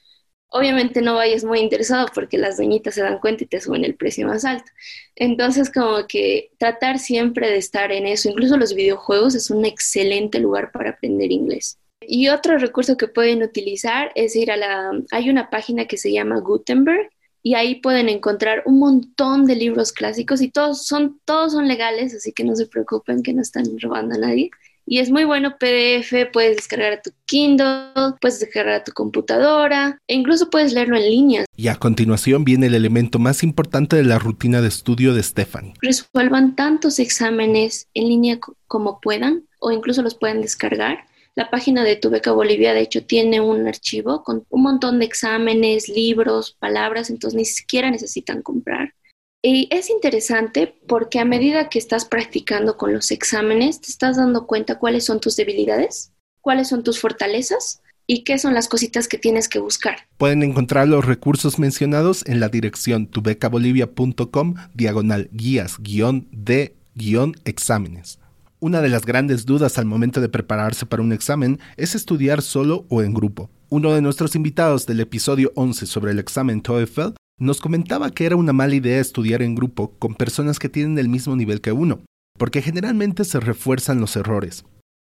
Obviamente 0.51 1.03
no 1.03 1.17
vayas 1.17 1.43
muy 1.43 1.59
interesado 1.59 2.07
porque 2.15 2.39
las 2.39 2.59
doñitas 2.59 2.95
se 2.95 3.03
dan 3.03 3.19
cuenta 3.19 3.43
y 3.43 3.49
te 3.49 3.61
suben 3.61 3.85
el 3.85 3.97
precio 3.97 4.29
más 4.29 4.45
alto. 4.45 4.71
Entonces, 5.17 5.73
como 5.73 6.07
que 6.07 6.53
tratar 6.59 7.01
siempre 7.01 7.51
de 7.51 7.57
estar 7.57 7.91
en 7.91 8.07
eso, 8.07 8.29
incluso 8.29 8.57
los 8.57 8.73
videojuegos 8.73 9.35
es 9.35 9.51
un 9.51 9.65
excelente 9.65 10.39
lugar 10.39 10.71
para 10.71 10.91
aprender 10.91 11.33
inglés. 11.33 11.81
Y 12.01 12.29
otro 12.29 12.57
recurso 12.59 12.97
que 12.97 13.09
pueden 13.09 13.43
utilizar 13.43 14.13
es 14.15 14.37
ir 14.37 14.53
a 14.53 14.57
la, 14.57 14.93
hay 15.11 15.29
una 15.29 15.51
página 15.51 15.87
que 15.87 15.97
se 15.97 16.13
llama 16.13 16.39
Gutenberg, 16.39 17.11
y 17.47 17.55
ahí 17.55 17.77
pueden 17.77 18.09
encontrar 18.09 18.65
un 18.67 18.81
montón 18.81 19.47
de 19.47 19.55
libros 19.55 19.93
clásicos 19.93 20.43
y 20.43 20.51
todos 20.51 20.85
son, 20.85 21.21
todos 21.25 21.53
son 21.53 21.69
legales, 21.69 22.13
así 22.13 22.33
que 22.33 22.43
no 22.43 22.57
se 22.57 22.67
preocupen 22.67 23.23
que 23.23 23.33
no 23.33 23.41
están 23.41 23.67
robando 23.81 24.17
a 24.17 24.19
nadie. 24.19 24.51
Y 24.85 24.99
es 24.99 25.13
muy 25.13 25.23
bueno 25.23 25.55
PDF, 25.57 26.29
puedes 26.33 26.57
descargar 26.57 26.95
a 26.95 27.03
tu 27.03 27.13
Kindle, 27.25 28.17
puedes 28.21 28.41
descargar 28.41 28.75
a 28.75 28.83
tu 28.83 28.91
computadora 28.91 29.97
e 30.09 30.15
incluso 30.15 30.51
puedes 30.51 30.73
leerlo 30.73 30.97
en 30.97 31.09
línea. 31.09 31.45
Y 31.55 31.69
a 31.69 31.77
continuación 31.77 32.43
viene 32.43 32.67
el 32.67 32.75
elemento 32.75 33.21
más 33.21 33.45
importante 33.45 33.95
de 33.95 34.03
la 34.03 34.19
rutina 34.19 34.61
de 34.61 34.67
estudio 34.67 35.15
de 35.15 35.23
Stephanie. 35.23 35.75
Resuelvan 35.83 36.57
tantos 36.57 36.99
exámenes 36.99 37.87
en 37.95 38.09
línea 38.09 38.41
como 38.67 39.01
puedan 39.01 39.45
o 39.61 39.71
incluso 39.71 40.03
los 40.03 40.17
pueden 40.17 40.41
descargar 40.41 41.07
la 41.37 41.51
página 41.51 41.85
de 41.85 41.97
Tu 41.97 42.09
Beca 42.09 42.33
Bolivia, 42.33 42.73
de 42.73 42.81
hecho, 42.81 43.05
tiene 43.05 43.41
un 43.43 43.69
archivo 43.69 44.25
con 44.25 44.45
un 44.49 44.63
montón 44.63 44.99
de 44.99 45.05
exámenes, 45.05 45.89
libros, 45.89 46.57
palabras, 46.59 47.11
entonces 47.11 47.37
ni 47.37 47.45
siquiera 47.45 47.91
necesitan 47.91 48.43
comprar. 48.43 48.95
Y 49.43 49.69
es 49.71 49.91
interesante 49.91 50.75
porque 50.89 51.21
a 51.21 51.27
medida 51.27 51.69
que 51.69 51.79
estás 51.79 52.07
practicando 52.07 52.79
con 52.79 52.95
los 52.95 53.11
exámenes, 53.11 53.83
te 53.83 53.91
estás 53.91 54.17
dando 54.17 54.47
cuenta 54.47 54.79
cuáles 54.79 55.05
son 55.05 55.21
tus 55.21 55.37
debilidades, 55.37 56.11
cuáles 56.41 56.69
son 56.69 56.83
tus 56.83 56.99
fortalezas 56.99 57.83
y 58.07 58.25
qué 58.25 58.39
son 58.39 58.55
las 58.55 58.67
cositas 58.67 59.07
que 59.07 59.19
tienes 59.19 59.49
que 59.49 59.59
buscar. 59.59 60.09
Pueden 60.17 60.43
encontrar 60.43 60.89
los 60.89 61.05
recursos 61.05 61.59
mencionados 61.59 62.25
en 62.27 62.41
la 62.41 62.49
dirección 62.49 63.09
tubecabolivia.com 63.09 64.55
diagonal 64.73 65.29
guías 65.33 65.77
guion 65.81 66.29
de 66.33 66.75
guion 66.95 67.35
exámenes. 67.45 68.21
Una 68.59 68.81
de 68.81 68.89
las 68.89 69.05
grandes 69.05 69.45
dudas 69.45 69.77
al 69.77 69.85
momento 69.85 70.23
de 70.23 70.31
prepararse 70.31 70.87
para 70.87 71.03
un 71.03 71.13
examen 71.13 71.61
es 71.77 71.95
estudiar 71.95 72.41
solo 72.41 72.87
o 72.89 73.03
en 73.03 73.13
grupo. 73.13 73.51
Uno 73.69 73.93
de 73.93 74.01
nuestros 74.01 74.35
invitados 74.35 74.87
del 74.87 75.01
episodio 75.01 75.53
11 75.57 75.85
sobre 75.85 76.13
el 76.13 76.19
examen 76.19 76.63
TOEFL 76.63 77.13
nos 77.39 77.61
comentaba 77.61 78.11
que 78.11 78.25
era 78.25 78.37
una 78.37 78.55
mala 78.55 78.75
idea 78.75 78.99
estudiar 78.99 79.43
en 79.43 79.55
grupo 79.55 79.91
con 79.99 80.15
personas 80.15 80.59
que 80.59 80.71
tienen 80.71 80.99
el 80.99 81.11
mismo 81.11 81.37
nivel 81.37 81.61
que 81.61 81.73
uno, 81.73 82.01
porque 82.39 82.63
generalmente 82.63 83.25
se 83.25 83.41
refuerzan 83.41 84.01
los 84.01 84.17
errores. 84.17 84.65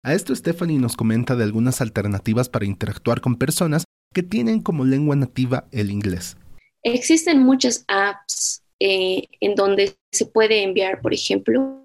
A 0.03 0.13
esto 0.13 0.35
Stephanie 0.35 0.77
nos 0.77 0.95
comenta 0.95 1.35
de 1.35 1.43
algunas 1.43 1.81
alternativas 1.81 2.47
para 2.47 2.65
interactuar 2.65 3.21
con 3.21 3.37
personas 3.37 3.85
que 4.13 4.21
tienen 4.21 4.61
como 4.61 4.85
lengua 4.85 5.15
nativa 5.15 5.67
el 5.71 5.89
inglés. 5.89 6.37
Existen 6.83 7.39
muchas 7.39 7.85
apps 7.87 8.61
eh, 8.79 9.27
en 9.39 9.55
donde 9.55 9.95
se 10.11 10.27
puede 10.27 10.61
enviar, 10.61 11.01
por 11.01 11.13
ejemplo, 11.13 11.81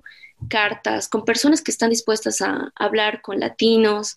cartas 0.49 1.09
con 1.09 1.25
personas 1.25 1.63
que 1.63 1.71
están 1.71 1.91
dispuestas 1.91 2.41
a 2.43 2.73
hablar 2.75 3.23
con 3.23 3.41
latinos, 3.41 4.17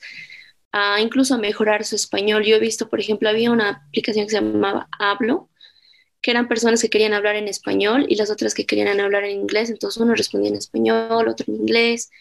a 0.71 1.01
incluso 1.01 1.35
a 1.35 1.37
mejorar 1.37 1.83
su 1.85 1.95
español. 1.95 2.43
Yo 2.43 2.55
he 2.55 2.59
visto, 2.59 2.89
por 2.89 2.99
ejemplo, 2.99 3.29
había 3.29 3.51
una 3.51 3.83
aplicación 3.87 4.25
que 4.25 4.31
se 4.31 4.41
llamaba 4.41 4.87
Hablo, 4.97 5.49
que 6.21 6.31
eran 6.31 6.47
personas 6.47 6.81
que 6.81 6.89
querían 6.89 7.13
hablar 7.13 7.35
en 7.35 7.47
español 7.47 8.05
y 8.09 8.15
las 8.15 8.29
otras 8.29 8.53
que 8.53 8.65
querían 8.65 8.99
hablar 8.99 9.23
en 9.23 9.39
inglés. 9.39 9.69
Entonces 9.69 10.01
uno 10.01 10.15
respondía 10.15 10.49
en 10.49 10.57
español, 10.57 11.27
otro 11.27 11.45
en 11.47 11.55
inglés. 11.55 12.11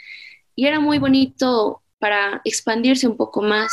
Y 0.54 0.66
era 0.66 0.80
muy 0.80 0.98
bonito 0.98 1.82
para 1.98 2.40
expandirse 2.44 3.08
un 3.08 3.16
poco 3.16 3.42
más. 3.42 3.72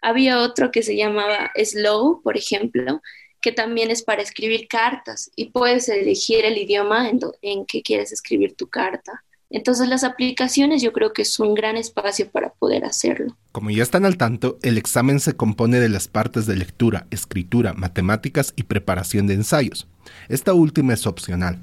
Había 0.00 0.40
otro 0.40 0.70
que 0.70 0.82
se 0.82 0.96
llamaba 0.96 1.50
Slow, 1.54 2.22
por 2.22 2.36
ejemplo, 2.36 3.00
que 3.40 3.52
también 3.52 3.90
es 3.90 4.02
para 4.02 4.22
escribir 4.22 4.66
cartas 4.68 5.30
y 5.36 5.50
puedes 5.50 5.88
elegir 5.90 6.46
el 6.46 6.56
idioma 6.56 7.10
en, 7.10 7.20
en 7.42 7.66
que 7.66 7.82
quieres 7.82 8.10
escribir 8.10 8.56
tu 8.56 8.68
carta. 8.68 9.22
Entonces 9.54 9.88
las 9.88 10.02
aplicaciones 10.02 10.82
yo 10.82 10.92
creo 10.92 11.12
que 11.12 11.22
es 11.22 11.38
un 11.38 11.54
gran 11.54 11.76
espacio 11.76 12.28
para 12.28 12.52
poder 12.54 12.84
hacerlo. 12.84 13.36
Como 13.52 13.70
ya 13.70 13.84
están 13.84 14.04
al 14.04 14.16
tanto, 14.16 14.58
el 14.62 14.76
examen 14.76 15.20
se 15.20 15.36
compone 15.36 15.78
de 15.78 15.88
las 15.88 16.08
partes 16.08 16.46
de 16.46 16.56
lectura, 16.56 17.06
escritura, 17.12 17.72
matemáticas 17.72 18.52
y 18.56 18.64
preparación 18.64 19.28
de 19.28 19.34
ensayos. 19.34 19.86
Esta 20.28 20.54
última 20.54 20.92
es 20.94 21.06
opcional. 21.06 21.60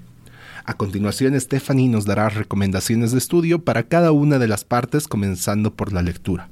A 0.64 0.78
continuación, 0.78 1.38
Stephanie 1.38 1.90
nos 1.90 2.06
dará 2.06 2.30
recomendaciones 2.30 3.12
de 3.12 3.18
estudio 3.18 3.66
para 3.66 3.84
cada 3.84 4.14
una 4.14 4.40
de 4.40 4.48
las 4.48 4.64
partes, 4.64 5.10
comenzando 5.10 5.76
por 5.76 5.92
la 5.92 6.02
lectura. 6.02 6.50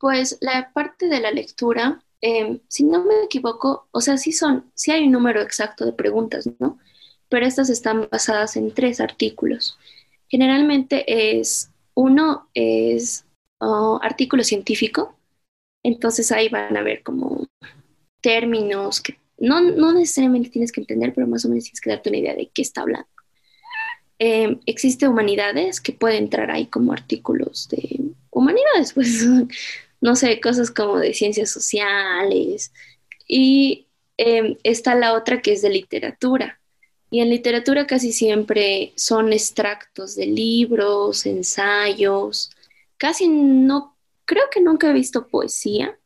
Pues 0.00 0.36
la 0.40 0.72
parte 0.72 1.06
de 1.06 1.20
la 1.20 1.30
lectura, 1.30 2.02
em, 2.20 2.58
si 2.66 2.82
no 2.82 3.04
me 3.04 3.22
equivoco, 3.22 3.86
o 3.92 4.00
sea, 4.00 4.16
sí 4.16 4.32
son, 4.32 4.72
sí 4.74 4.90
hay 4.90 5.04
un 5.04 5.12
número 5.12 5.42
exacto 5.42 5.84
de 5.84 5.92
preguntas, 5.92 6.50
¿no? 6.58 6.78
Pero 7.28 7.46
estas 7.46 7.70
están 7.70 8.08
basadas 8.10 8.56
en 8.56 8.74
tres 8.74 9.00
artículos. 9.00 9.78
Generalmente 10.32 11.04
es, 11.38 11.70
uno 11.92 12.48
es 12.54 13.26
artículo 14.00 14.42
científico, 14.42 15.14
entonces 15.82 16.32
ahí 16.32 16.48
van 16.48 16.74
a 16.74 16.82
ver 16.82 17.02
como 17.02 17.46
términos 18.22 19.02
que 19.02 19.18
no, 19.36 19.60
necesariamente 19.92 20.48
tienes 20.48 20.72
que 20.72 20.80
entender, 20.80 21.12
pero 21.14 21.26
más 21.26 21.44
o 21.44 21.50
menos 21.50 21.64
tienes 21.64 21.82
que 21.82 21.90
darte 21.90 22.08
una 22.08 22.18
idea 22.18 22.34
de 22.34 22.48
qué 22.48 22.62
está 22.62 22.80
hablando. 22.80 23.08
Em, 24.18 24.58
existe 24.64 25.06
humanidades 25.06 25.82
que 25.82 25.92
pueden 25.92 26.24
entrar 26.24 26.50
ahí 26.50 26.64
como 26.66 26.94
artículos 26.94 27.68
de 27.68 28.00
humanidades, 28.30 28.92
pues 28.94 29.26
no 30.00 30.16
sé, 30.16 30.40
cosas 30.40 30.70
como 30.70 30.98
de 30.98 31.12
ciencias 31.12 31.50
sociales. 31.50 32.72
Y 33.28 33.86
em, 34.16 34.56
está 34.62 34.94
la 34.94 35.12
otra 35.12 35.42
que 35.42 35.52
es 35.52 35.60
de 35.60 35.68
literatura. 35.68 36.58
Y 37.12 37.20
en 37.20 37.28
literatura 37.28 37.86
casi 37.86 38.10
siempre 38.10 38.94
son 38.96 39.34
extractos 39.34 40.16
de 40.16 40.24
libros, 40.24 41.26
ensayos. 41.26 42.50
Casi 42.96 43.28
no, 43.28 43.94
creo 44.24 44.44
que 44.50 44.62
nunca 44.62 44.88
he 44.88 44.94
visto 44.94 45.28
poesía, 45.28 45.98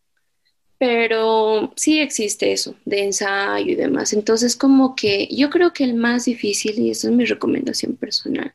pero 0.79 1.73
sí 1.77 2.01
existe 2.01 2.51
eso, 2.51 2.75
de 2.85 3.05
ensayo 3.05 3.71
y 3.71 3.77
demás. 3.77 4.13
Entonces, 4.15 4.57
como 4.57 4.97
que 4.97 5.29
yo 5.31 5.49
creo 5.49 5.73
que 5.73 5.85
el 5.85 5.95
más 5.95 6.25
difícil, 6.25 6.81
y 6.81 6.91
esa 6.91 7.07
es 7.07 7.15
mi 7.15 7.25
recomendación 7.25 7.95
personal, 7.95 8.53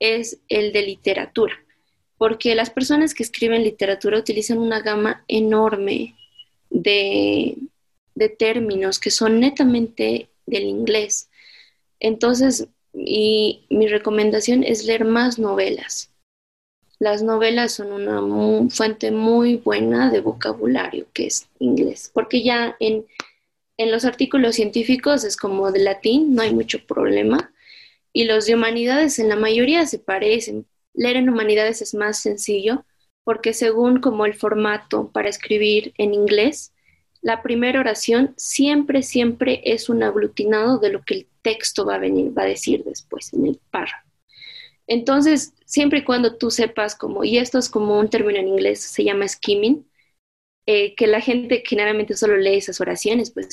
es 0.00 0.38
el 0.48 0.72
de 0.72 0.86
literatura, 0.86 1.54
porque 2.16 2.54
las 2.54 2.70
personas 2.70 3.12
que 3.12 3.24
escriben 3.24 3.62
literatura 3.62 4.18
utilizan 4.18 4.56
una 4.56 4.80
gama 4.80 5.22
enorme 5.28 6.16
de, 6.70 7.58
de 8.14 8.28
términos 8.30 8.98
que 8.98 9.10
son 9.10 9.38
netamente 9.38 10.30
del 10.46 10.64
inglés. 10.64 11.28
Entonces, 12.04 12.68
y 12.92 13.64
mi 13.70 13.86
recomendación 13.88 14.62
es 14.62 14.84
leer 14.84 15.06
más 15.06 15.38
novelas. 15.38 16.10
Las 16.98 17.22
novelas 17.22 17.72
son 17.72 17.92
una 17.92 18.68
fuente 18.68 19.10
muy 19.10 19.56
buena 19.56 20.10
de 20.10 20.20
vocabulario, 20.20 21.06
que 21.14 21.28
es 21.28 21.48
inglés, 21.58 22.10
porque 22.12 22.42
ya 22.42 22.76
en, 22.78 23.06
en 23.78 23.90
los 23.90 24.04
artículos 24.04 24.56
científicos 24.56 25.24
es 25.24 25.34
como 25.34 25.72
de 25.72 25.78
latín, 25.78 26.34
no 26.34 26.42
hay 26.42 26.52
mucho 26.52 26.84
problema, 26.84 27.54
y 28.12 28.24
los 28.24 28.44
de 28.44 28.54
humanidades 28.54 29.18
en 29.18 29.30
la 29.30 29.36
mayoría 29.36 29.86
se 29.86 29.98
parecen. 29.98 30.66
Leer 30.92 31.16
en 31.16 31.30
humanidades 31.30 31.80
es 31.80 31.94
más 31.94 32.20
sencillo, 32.20 32.84
porque 33.24 33.54
según 33.54 34.00
como 34.00 34.26
el 34.26 34.34
formato 34.34 35.08
para 35.10 35.30
escribir 35.30 35.94
en 35.96 36.12
inglés, 36.12 36.74
la 37.22 37.42
primera 37.42 37.80
oración 37.80 38.34
siempre, 38.36 39.02
siempre 39.02 39.62
es 39.64 39.88
un 39.88 40.02
aglutinado 40.02 40.78
de 40.78 40.90
lo 40.90 41.02
que 41.02 41.14
el 41.14 41.26
texto 41.44 41.86
va 41.86 41.94
a 41.94 41.98
venir, 41.98 42.36
va 42.36 42.42
a 42.42 42.46
decir 42.46 42.82
después 42.82 43.32
en 43.32 43.46
el 43.46 43.60
párrafo. 43.70 44.08
Entonces, 44.88 45.54
siempre 45.64 46.00
y 46.00 46.04
cuando 46.04 46.36
tú 46.36 46.50
sepas 46.50 46.96
como, 46.96 47.22
y 47.22 47.38
esto 47.38 47.58
es 47.58 47.68
como 47.68 47.98
un 48.00 48.10
término 48.10 48.40
en 48.40 48.48
inglés, 48.48 48.80
se 48.80 49.04
llama 49.04 49.28
skimming, 49.28 49.86
eh, 50.66 50.94
que 50.96 51.06
la 51.06 51.20
gente 51.20 51.62
generalmente 51.64 52.16
solo 52.16 52.36
lee 52.36 52.56
esas 52.56 52.80
oraciones, 52.80 53.30
pues 53.30 53.48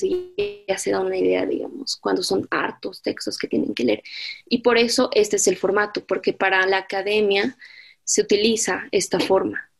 ya 0.67 0.77
se 0.77 0.91
da 0.91 1.01
una 1.01 1.17
idea, 1.17 1.45
digamos, 1.45 1.97
cuando 1.97 2.23
son 2.23 2.47
hartos 2.49 3.01
textos 3.01 3.37
que 3.37 3.47
tienen 3.47 3.75
que 3.75 3.83
leer. 3.83 4.03
Y 4.49 4.59
por 4.59 4.77
eso 4.77 5.09
este 5.13 5.35
es 5.35 5.47
el 5.47 5.57
formato, 5.57 6.03
porque 6.05 6.33
para 6.33 6.65
la 6.65 6.77
academia 6.77 7.57
se 8.03 8.21
utiliza 8.21 8.87
esta 8.91 9.19
forma 9.19 9.71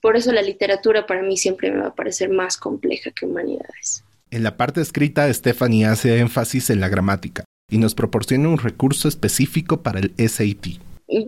por 0.00 0.16
eso 0.16 0.32
la 0.32 0.42
literatura 0.42 1.06
para 1.06 1.22
mí 1.22 1.36
siempre 1.36 1.70
me 1.70 1.80
va 1.80 1.88
a 1.88 1.94
parecer 1.94 2.30
más 2.30 2.56
compleja 2.56 3.10
que 3.10 3.26
humanidades. 3.26 4.02
En 4.30 4.42
la 4.42 4.56
parte 4.56 4.80
escrita, 4.80 5.32
Stephanie 5.32 5.86
hace 5.86 6.18
énfasis 6.18 6.70
en 6.70 6.80
la 6.80 6.88
gramática 6.88 7.44
y 7.70 7.78
nos 7.78 7.94
proporciona 7.94 8.48
un 8.48 8.58
recurso 8.58 9.08
específico 9.08 9.82
para 9.82 10.00
el 10.00 10.12
SAT. 10.18 10.80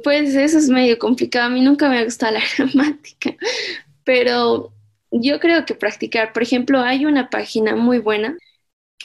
Pues 0.04 0.34
eso 0.34 0.58
es 0.58 0.68
medio 0.68 0.98
complicado. 0.98 1.46
A 1.46 1.50
mí 1.50 1.62
nunca 1.62 1.88
me 1.88 1.98
ha 1.98 2.04
gustado 2.04 2.34
la 2.34 2.42
gramática, 2.58 3.34
pero 4.04 4.72
yo 5.10 5.40
creo 5.40 5.64
que 5.64 5.74
practicar, 5.74 6.32
por 6.32 6.42
ejemplo, 6.42 6.80
hay 6.80 7.06
una 7.06 7.30
página 7.30 7.74
muy 7.74 7.98
buena 7.98 8.36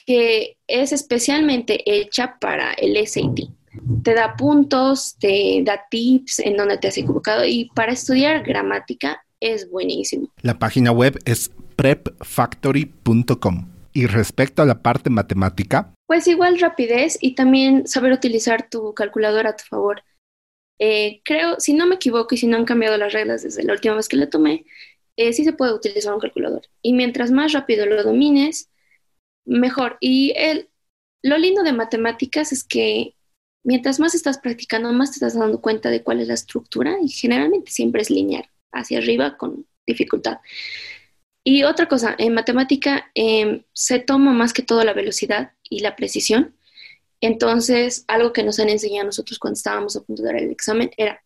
que 0.05 0.57
es 0.67 0.91
especialmente 0.91 1.81
hecha 1.85 2.37
para 2.39 2.73
el 2.73 2.95
SAT. 3.07 3.49
Te 4.03 4.13
da 4.13 4.35
puntos, 4.35 5.15
te 5.19 5.61
da 5.65 5.81
tips 5.89 6.39
en 6.39 6.57
donde 6.57 6.77
te 6.77 6.89
has 6.89 6.97
equivocado 6.97 7.45
y 7.45 7.71
para 7.73 7.93
estudiar 7.93 8.43
gramática 8.43 9.21
es 9.39 9.69
buenísimo. 9.69 10.29
La 10.41 10.59
página 10.59 10.91
web 10.91 11.17
es 11.25 11.51
prepfactory.com. 11.75 13.74
Y 13.95 14.07
respecto 14.07 14.61
a 14.61 14.65
la 14.65 14.81
parte 14.81 15.09
matemática, 15.09 15.95
pues 16.05 16.27
igual 16.27 16.59
rapidez 16.59 17.17
y 17.21 17.33
también 17.33 17.87
saber 17.87 18.11
utilizar 18.11 18.69
tu 18.69 18.93
calculadora 18.93 19.51
a 19.51 19.55
tu 19.55 19.63
favor. 19.63 20.03
Eh, 20.79 21.21
creo, 21.23 21.61
si 21.61 21.73
no 21.73 21.87
me 21.87 21.95
equivoco 21.95 22.35
y 22.35 22.37
si 22.37 22.45
no 22.45 22.57
han 22.57 22.65
cambiado 22.65 22.97
las 22.97 23.13
reglas 23.13 23.43
desde 23.43 23.63
la 23.63 23.71
última 23.71 23.95
vez 23.95 24.09
que 24.09 24.17
la 24.17 24.29
tomé, 24.29 24.65
eh, 25.15 25.31
sí 25.31 25.45
se 25.45 25.53
puede 25.53 25.73
utilizar 25.73 26.13
un 26.13 26.19
calculador. 26.19 26.63
Y 26.81 26.91
mientras 26.91 27.31
más 27.31 27.53
rápido 27.53 27.85
lo 27.85 28.03
domines, 28.03 28.69
mejor. 29.45 29.95
Y 30.01 30.33
el, 30.35 30.67
lo 31.23 31.37
lindo 31.37 31.63
de 31.63 31.71
matemáticas 31.71 32.51
es 32.51 32.65
que 32.65 33.15
mientras 33.63 34.01
más 34.01 34.13
estás 34.13 34.39
practicando, 34.39 34.91
más 34.91 35.11
te 35.11 35.15
estás 35.15 35.39
dando 35.39 35.61
cuenta 35.61 35.89
de 35.89 36.03
cuál 36.03 36.19
es 36.19 36.27
la 36.27 36.33
estructura 36.33 36.97
y 37.01 37.07
generalmente 37.07 37.71
siempre 37.71 38.01
es 38.01 38.09
lineal 38.09 38.49
hacia 38.73 38.97
arriba 38.97 39.37
con 39.37 39.65
dificultad. 39.87 40.39
Y 41.47 41.63
otra 41.63 41.87
cosa, 41.87 42.15
en 42.17 42.33
matemática 42.33 43.11
em, 43.13 43.61
se 43.71 43.99
toma 43.99 44.33
más 44.33 44.51
que 44.51 44.63
todo 44.63 44.83
la 44.83 44.93
velocidad 44.93 45.51
y 45.69 45.81
la 45.81 45.95
precisión. 45.95 46.55
Entonces, 47.21 48.03
algo 48.07 48.33
que 48.33 48.41
nos 48.43 48.59
han 48.59 48.69
enseñado 48.69 49.05
nosotros 49.05 49.37
cuando 49.37 49.55
estábamos 49.55 49.95
a 49.95 50.01
punto 50.01 50.23
de 50.23 50.27
dar 50.27 50.41
el 50.41 50.49
examen 50.49 50.89
era, 50.97 51.23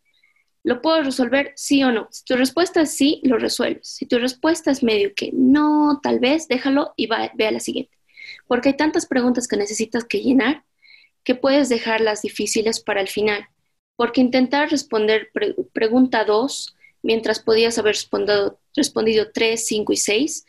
¿lo 0.63 0.81
puedo 0.81 1.03
resolver 1.03 1.53
sí 1.55 1.83
o 1.85 1.93
no? 1.93 2.09
Si 2.11 2.25
tu 2.25 2.35
respuesta 2.35 2.81
es 2.81 2.91
sí, 2.91 3.21
lo 3.23 3.37
resuelves. 3.37 3.87
Si 3.87 4.05
tu 4.07 4.19
respuesta 4.19 4.71
es 4.71 4.83
medio 4.83 5.13
que 5.15 5.31
no, 5.33 6.01
tal 6.03 6.19
vez, 6.19 6.49
déjalo 6.49 6.93
y 6.97 7.07
va, 7.07 7.31
ve 7.35 7.47
a 7.47 7.51
la 7.51 7.61
siguiente. 7.61 7.97
Porque 8.45 8.69
hay 8.69 8.77
tantas 8.77 9.05
preguntas 9.05 9.47
que 9.47 9.55
necesitas 9.55 10.03
que 10.03 10.19
llenar 10.19 10.65
que 11.23 11.35
puedes 11.35 11.69
dejarlas 11.69 12.23
difíciles 12.23 12.81
para 12.81 12.99
el 12.99 13.07
final. 13.07 13.47
Porque 13.95 14.19
intentar 14.19 14.69
responder 14.69 15.31
pregunta 15.71 16.25
2 16.25 16.75
mientras 17.01 17.39
podías 17.39 17.77
haber 17.77 17.95
respondido, 17.95 18.59
respondido 18.75 19.31
3, 19.31 19.65
5 19.65 19.93
y 19.93 19.97
6, 19.97 20.45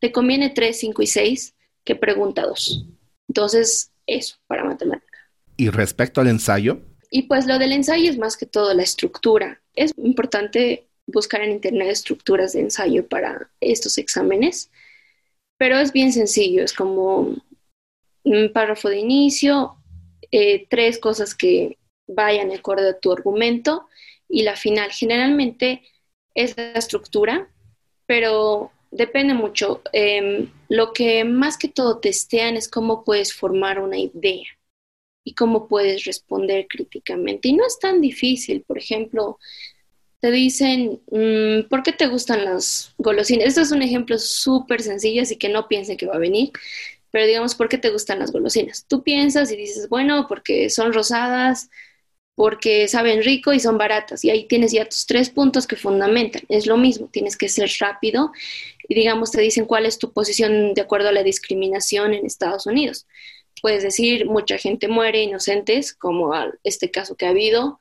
te 0.00 0.12
conviene 0.12 0.50
3, 0.50 0.78
5 0.78 1.02
y 1.02 1.06
6 1.06 1.54
que 1.84 1.96
pregunta 1.96 2.42
2. 2.42 2.86
Entonces, 3.28 3.92
eso 4.06 4.36
para 4.46 4.64
matemática. 4.64 5.18
¿Y 5.56 5.70
respecto 5.70 6.20
al 6.20 6.28
ensayo? 6.28 6.80
Y 7.10 7.22
pues 7.22 7.46
lo 7.46 7.58
del 7.58 7.72
ensayo 7.72 8.10
es 8.10 8.18
más 8.18 8.36
que 8.36 8.46
todo 8.46 8.72
la 8.74 8.82
estructura. 8.82 9.60
Es 9.74 9.92
importante 9.96 10.88
buscar 11.06 11.42
en 11.42 11.52
internet 11.52 11.88
estructuras 11.88 12.52
de 12.52 12.60
ensayo 12.60 13.06
para 13.06 13.50
estos 13.60 13.98
exámenes, 13.98 14.70
pero 15.58 15.78
es 15.78 15.92
bien 15.92 16.12
sencillo, 16.12 16.64
es 16.64 16.72
como 16.72 17.36
un 18.24 18.52
párrafo 18.52 18.88
de 18.88 18.98
inicio, 18.98 19.76
eh, 20.30 20.66
tres 20.68 20.98
cosas 20.98 21.34
que 21.34 21.78
vayan 22.06 22.50
acorde 22.52 22.88
a 22.88 22.98
tu 22.98 23.12
argumento 23.12 23.86
y 24.28 24.42
la 24.42 24.56
final. 24.56 24.90
Generalmente 24.90 25.82
es 26.34 26.56
la 26.56 26.72
estructura, 26.72 27.48
pero 28.06 28.70
depende 28.90 29.34
mucho. 29.34 29.82
Em, 29.92 30.50
lo 30.68 30.92
que 30.92 31.24
más 31.24 31.58
que 31.58 31.68
todo 31.68 31.98
testean 31.98 32.56
es 32.56 32.68
cómo 32.68 33.04
puedes 33.04 33.34
formar 33.34 33.80
una 33.80 33.98
idea 33.98 34.46
y 35.24 35.34
cómo 35.34 35.68
puedes 35.68 36.04
responder 36.04 36.66
críticamente. 36.68 37.48
Y 37.48 37.52
no 37.54 37.66
es 37.66 37.78
tan 37.78 38.00
difícil, 38.00 38.62
por 38.62 38.78
ejemplo, 38.78 39.38
te 40.20 40.30
dicen, 40.30 41.00
mm, 41.10 41.68
¿por 41.68 41.82
qué 41.82 41.92
te 41.92 42.06
gustan 42.06 42.44
las 42.44 42.94
golosinas? 42.98 43.48
Esto 43.48 43.60
es 43.62 43.72
un 43.72 43.82
ejemplo 43.82 44.18
súper 44.18 44.82
sencillo, 44.82 45.22
así 45.22 45.36
que 45.36 45.48
no 45.48 45.68
piensen 45.68 45.96
que 45.96 46.06
va 46.06 46.14
a 46.14 46.18
venir, 46.18 46.52
pero 47.10 47.26
digamos, 47.26 47.54
¿por 47.54 47.68
qué 47.68 47.78
te 47.78 47.90
gustan 47.90 48.20
las 48.20 48.32
golosinas? 48.32 48.86
Tú 48.88 49.02
piensas 49.02 49.50
y 49.52 49.56
dices, 49.56 49.88
bueno, 49.88 50.26
porque 50.28 50.70
son 50.70 50.92
rosadas, 50.92 51.70
porque 52.34 52.88
saben 52.88 53.22
rico 53.22 53.52
y 53.52 53.60
son 53.60 53.78
baratas. 53.78 54.24
Y 54.24 54.30
ahí 54.30 54.46
tienes 54.46 54.72
ya 54.72 54.84
tus 54.86 55.06
tres 55.06 55.30
puntos 55.30 55.66
que 55.66 55.76
fundamentan. 55.76 56.42
Es 56.48 56.66
lo 56.66 56.76
mismo, 56.76 57.08
tienes 57.08 57.36
que 57.36 57.48
ser 57.48 57.70
rápido 57.80 58.32
y 58.88 58.94
digamos 58.94 59.30
te 59.30 59.40
dicen 59.40 59.66
cuál 59.66 59.86
es 59.86 59.98
tu 59.98 60.12
posición 60.12 60.74
de 60.74 60.80
acuerdo 60.82 61.08
a 61.08 61.12
la 61.12 61.22
discriminación 61.22 62.14
en 62.14 62.26
Estados 62.26 62.66
Unidos. 62.66 63.06
Puedes 63.60 63.82
decir, 63.82 64.26
mucha 64.26 64.58
gente 64.58 64.88
muere 64.88 65.22
inocentes, 65.22 65.94
como 65.94 66.32
este 66.64 66.90
caso 66.90 67.16
que 67.16 67.26
ha 67.26 67.30
habido. 67.30 67.80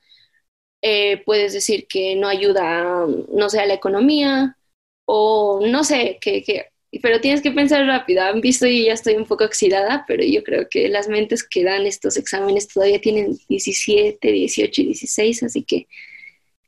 Eh, 0.82 1.24
puedes 1.26 1.54
decir 1.54 1.88
que 1.88 2.16
no 2.16 2.28
ayuda, 2.28 3.06
no 3.34 3.50
sé, 3.50 3.60
a 3.60 3.66
la 3.68 3.76
economía 3.76 4.58
o 5.06 5.62
no 5.66 5.84
sé, 5.84 6.18
que, 6.22 6.44
que 6.44 6.72
pero 7.00 7.22
tienes 7.22 7.42
que 7.42 7.52
pensar 7.52 7.86
rápido. 7.86 8.22
Han 8.24 8.42
visto 8.42 8.68
y 8.68 8.86
ya 8.86 8.94
estoy 8.94 9.16
un 9.16 9.26
poco 9.26 9.46
oxidada, 9.46 10.04
pero 10.08 10.24
yo 10.24 10.44
creo 10.44 10.68
que 10.70 10.90
las 10.90 11.08
mentes 11.08 11.44
que 11.44 11.64
dan 11.64 11.86
estos 11.86 12.18
exámenes 12.18 12.68
todavía 12.68 13.00
tienen 13.00 13.38
17, 13.48 14.32
18 14.32 14.82
y 14.82 14.86
16, 14.86 15.44
así 15.44 15.64
que 15.64 15.88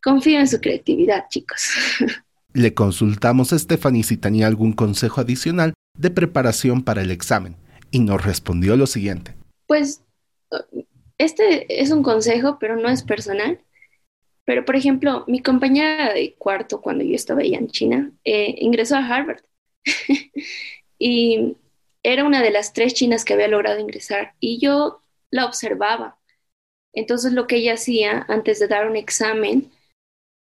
confío 0.01 0.39
en 0.39 0.47
su 0.47 0.61
creatividad, 0.61 1.25
chicos. 1.29 1.69
Le 2.53 2.73
consultamos 2.73 3.51
a 3.51 3.59
Stephanie 3.59 4.03
si 4.03 4.15
tenía 4.15 4.47
algún 4.47 4.73
consejo 4.73 5.19
adicional 5.19 5.73
de 5.97 6.11
preparación 6.11 6.83
para 6.83 7.01
el 7.01 7.11
examen 7.11 7.55
y 7.91 7.99
nos 7.99 8.23
respondió 8.23 8.77
lo 8.77 8.87
siguiente. 8.87 9.33
Pues 9.67 10.01
este 11.17 11.81
es 11.81 11.91
un 11.91 12.03
consejo, 12.03 12.57
pero 12.59 12.75
no 12.75 12.89
es 12.89 13.03
personal. 13.03 13.59
Pero, 14.45 14.65
por 14.65 14.75
ejemplo, 14.75 15.23
mi 15.27 15.39
compañera 15.39 16.13
de 16.13 16.35
cuarto, 16.37 16.81
cuando 16.81 17.03
yo 17.03 17.15
estaba 17.15 17.41
allá 17.41 17.57
en 17.57 17.67
China, 17.67 18.11
eh, 18.25 18.55
ingresó 18.59 18.97
a 18.97 19.07
Harvard 19.07 19.41
y 20.99 21.57
era 22.03 22.25
una 22.25 22.41
de 22.41 22.51
las 22.51 22.73
tres 22.73 22.93
chinas 22.93 23.25
que 23.25 23.33
había 23.33 23.47
logrado 23.47 23.79
ingresar 23.79 24.33
y 24.39 24.59
yo 24.59 25.01
la 25.31 25.45
observaba. 25.45 26.17
Entonces 26.93 27.33
lo 27.33 27.47
que 27.47 27.57
ella 27.57 27.73
hacía 27.73 28.25
antes 28.29 28.59
de 28.59 28.67
dar 28.67 28.87
un 28.87 28.95
examen, 28.95 29.71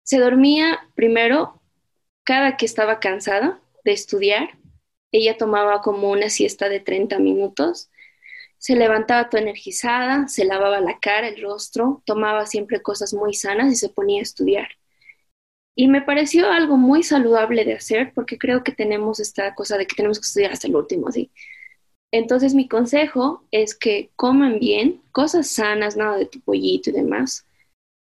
se 0.04 0.18
dormía 0.18 0.88
primero 0.94 1.60
cada 2.24 2.56
que 2.56 2.66
estaba 2.66 3.00
cansada 3.00 3.60
de 3.84 3.92
estudiar. 3.92 4.58
Ella 5.12 5.36
tomaba 5.36 5.80
como 5.82 6.10
una 6.10 6.30
siesta 6.30 6.68
de 6.68 6.80
30 6.80 7.18
minutos. 7.18 7.90
Se 8.58 8.76
levantaba 8.76 9.28
toda 9.28 9.42
energizada, 9.42 10.28
se 10.28 10.44
lavaba 10.44 10.80
la 10.80 10.98
cara, 11.00 11.28
el 11.28 11.42
rostro, 11.42 12.02
tomaba 12.04 12.46
siempre 12.46 12.82
cosas 12.82 13.14
muy 13.14 13.34
sanas 13.34 13.72
y 13.72 13.76
se 13.76 13.88
ponía 13.88 14.20
a 14.20 14.22
estudiar. 14.22 14.68
Y 15.78 15.88
me 15.88 16.00
pareció 16.00 16.50
algo 16.50 16.78
muy 16.78 17.02
saludable 17.02 17.64
de 17.64 17.74
hacer 17.74 18.12
porque 18.14 18.38
creo 18.38 18.64
que 18.64 18.72
tenemos 18.72 19.20
esta 19.20 19.54
cosa 19.54 19.76
de 19.76 19.86
que 19.86 19.94
tenemos 19.94 20.18
que 20.18 20.26
estudiar 20.26 20.52
hasta 20.52 20.66
el 20.66 20.74
último, 20.74 21.12
¿sí? 21.12 21.30
Entonces 22.10 22.54
mi 22.54 22.66
consejo 22.66 23.44
es 23.50 23.74
que 23.74 24.10
coman 24.16 24.58
bien, 24.58 25.02
cosas 25.12 25.48
sanas, 25.48 25.96
nada 25.96 26.16
de 26.16 26.24
tu 26.24 26.40
pollito 26.40 26.88
y 26.88 26.94
demás, 26.94 27.46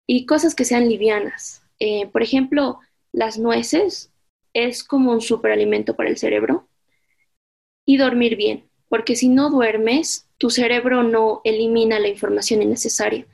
y 0.07 0.25
cosas 0.25 0.55
que 0.55 0.65
sean 0.65 0.89
livianas. 0.89 1.63
Eh, 1.79 2.07
por 2.07 2.23
ejemplo, 2.23 2.81
las 3.13 3.39
nueces 3.39 4.11
es 4.55 4.83
como 4.83 5.13
un 5.13 5.21
superalimento 5.21 5.95
para 5.95 6.09
el 6.09 6.17
cerebro 6.17 6.67
y 7.85 7.99
dormir 7.99 8.37
bien, 8.37 8.65
porque 8.89 9.15
si 9.15 9.29
no 9.29 9.51
duermes, 9.51 10.27
tu 10.39 10.49
cerebro 10.49 11.03
no 11.03 11.43
elimina 11.45 11.99
la 11.99 12.09
información 12.09 12.63
innecesaria. 12.63 13.27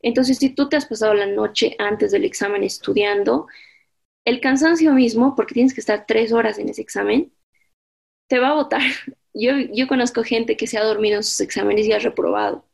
Entonces, 0.00 0.38
si 0.38 0.50
tú 0.50 0.68
te 0.68 0.76
has 0.76 0.86
pasado 0.86 1.12
la 1.12 1.26
noche 1.26 1.76
antes 1.78 2.10
del 2.10 2.24
examen 2.24 2.64
estudiando, 2.64 3.46
el 4.24 4.40
cansancio 4.40 4.92
mismo, 4.92 5.34
porque 5.34 5.54
tienes 5.54 5.74
que 5.74 5.80
estar 5.80 6.04
tres 6.06 6.32
horas 6.32 6.58
en 6.58 6.68
ese 6.68 6.82
examen, 6.82 7.32
te 8.28 8.38
va 8.38 8.50
a 8.50 8.54
botar. 8.54 8.82
Yo, 9.34 9.52
yo 9.72 9.88
conozco 9.88 10.22
gente 10.24 10.58
que 10.58 10.66
se 10.66 10.76
ha 10.76 10.84
dormido 10.84 11.16
en 11.16 11.22
sus 11.22 11.40
exámenes 11.40 11.86
y 11.86 11.92
ha 11.92 11.98
reprobado. 11.98 12.66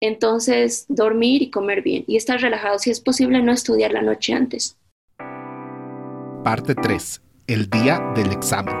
Entonces, 0.00 0.84
dormir 0.88 1.42
y 1.42 1.50
comer 1.52 1.80
bien 1.80 2.02
y 2.08 2.16
estar 2.16 2.40
relajado. 2.40 2.80
Si 2.80 2.90
es 2.90 3.00
posible, 3.00 3.40
no 3.40 3.52
estudiar 3.52 3.92
la 3.92 4.02
noche 4.02 4.32
antes. 4.32 4.76
Parte 6.42 6.74
3. 6.74 7.22
El 7.46 7.70
día 7.70 8.00
del 8.16 8.32
examen. 8.32 8.74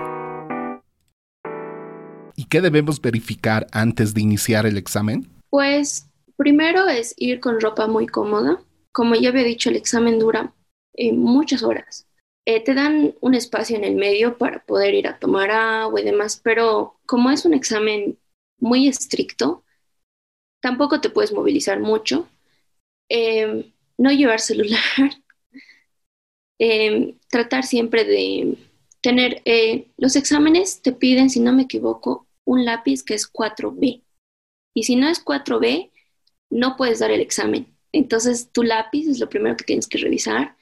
¿Y 2.34 2.46
qué 2.46 2.60
debemos 2.60 3.00
verificar 3.00 3.68
antes 3.70 4.12
de 4.12 4.22
iniciar 4.22 4.66
el 4.66 4.76
examen? 4.76 5.28
Pues 5.48 6.08
primero 6.36 6.88
es 6.88 7.14
ir 7.16 7.38
con 7.38 7.60
ropa 7.60 7.86
muy 7.86 8.08
cómoda. 8.08 8.58
Como 8.90 9.14
ya 9.14 9.28
había 9.28 9.44
dicho, 9.44 9.70
el 9.70 9.76
examen 9.76 10.18
dura 10.18 10.52
eh, 10.96 11.12
muchas 11.12 11.62
horas. 11.62 12.06
Eh, 12.46 12.62
te 12.62 12.74
dan 12.74 13.14
un 13.20 13.34
espacio 13.34 13.76
en 13.76 13.84
el 13.84 13.96
medio 13.96 14.38
para 14.38 14.64
poder 14.64 14.94
ir 14.94 15.08
a 15.08 15.18
tomar 15.18 15.50
agua 15.50 16.00
y 16.00 16.04
demás, 16.04 16.40
pero 16.42 16.98
como 17.06 17.30
es 17.30 17.44
un 17.44 17.54
examen 17.54 18.18
muy 18.58 18.88
estricto, 18.88 19.64
tampoco 20.60 21.00
te 21.00 21.10
puedes 21.10 21.32
movilizar 21.32 21.80
mucho. 21.80 22.28
Em, 23.08 23.72
no 23.98 24.10
llevar 24.12 24.40
celular. 24.40 24.80
Em, 26.58 27.18
tratar 27.28 27.64
siempre 27.64 28.04
de 28.04 28.56
tener, 29.02 29.42
eh, 29.44 29.88
los 29.98 30.16
exámenes 30.16 30.80
te 30.80 30.92
piden, 30.92 31.28
si 31.28 31.38
no 31.38 31.52
me 31.52 31.64
equivoco, 31.64 32.26
un 32.46 32.64
lápiz 32.64 33.02
que 33.02 33.12
es 33.12 33.30
4B. 33.30 34.02
Y 34.74 34.84
si 34.84 34.96
no 34.96 35.06
es 35.08 35.22
4B, 35.22 35.90
no 36.50 36.76
puedes 36.76 37.00
dar 37.00 37.10
el 37.10 37.20
examen. 37.20 37.76
Entonces, 37.92 38.50
tu 38.52 38.62
lápiz 38.62 39.06
es 39.06 39.20
lo 39.20 39.28
primero 39.28 39.56
que 39.56 39.64
tienes 39.64 39.86
que 39.86 39.98
revisar 39.98 40.55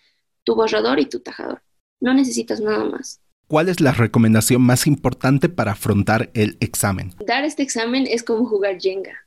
tu 0.45 0.55
borrador 0.55 1.01
y 1.01 1.07
tu 1.07 1.21
tajador. 1.21 1.63
No 2.01 2.15
necesitas 2.15 2.61
nada 2.61 2.85
más. 2.85 3.21
¿Cuál 3.49 3.69
es 3.69 3.81
la 3.81 3.93
recomendación 3.93 4.63
más 4.63 4.87
importante 4.87 5.49
para 5.49 5.73
afrontar 5.73 6.31
el 6.35 6.57
examen? 6.61 7.15
Dar 7.27 7.45
este 7.45 7.63
examen 7.63 8.07
es 8.07 8.23
como 8.23 8.47
jugar 8.47 8.81
Jenga. 8.81 9.27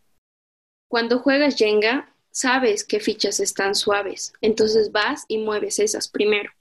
Cuando 0.88 1.20
juegas 1.20 1.56
Jenga, 1.56 2.14
sabes 2.32 2.84
qué 2.84 3.00
fichas 3.00 3.40
están 3.40 3.76
suaves, 3.76 4.34
entonces 4.42 4.92
vas 4.92 5.26
y 5.28 5.38
mueves 5.38 5.80
esas 5.80 6.08
primero. 6.08 6.52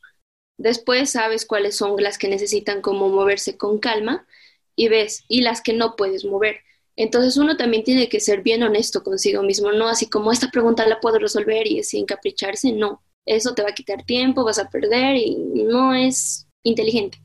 Después 0.59 1.11
sabes 1.11 1.47
cuáles 1.47 1.77
son 1.77 2.03
las 2.03 2.19
que 2.19 2.29
necesitan 2.29 2.81
como 2.81 3.09
moverse 3.09 3.57
con 3.57 3.79
calma 3.79 4.27
y 4.75 4.89
ves, 4.89 5.25
y 5.29 5.43
las 5.43 5.63
que 5.63 5.73
no 5.73 5.97
puedes 5.97 6.25
mover. 6.25 6.61
Entonces 6.97 7.37
uno 7.37 7.57
también 7.57 7.85
tiene 7.85 8.09
que 8.09 8.21
ser 8.21 8.43
bien 8.43 8.63
honesto 8.63 9.03
consigo 9.03 9.43
mismo, 9.43 9.73
no 9.73 9.89
así 9.89 10.09
como 10.09 10.33
esta 10.33 10.51
pregunta 10.51 10.87
la 10.87 11.01
puedo 11.01 11.19
resolver 11.19 11.67
y 11.67 11.83
sin 11.83 12.07
capricharse, 12.07 12.73
no 12.73 13.03
eso 13.27 13.55
te 13.55 13.63
va 13.63 13.71
a 13.71 13.75
quitar 13.75 14.05
tiempo, 14.05 14.45
vas 14.45 14.59
a 14.59 14.71
perder 14.71 15.17
y 15.17 15.37
no 15.37 15.93
es 15.93 16.49
inteligente. 16.63 17.19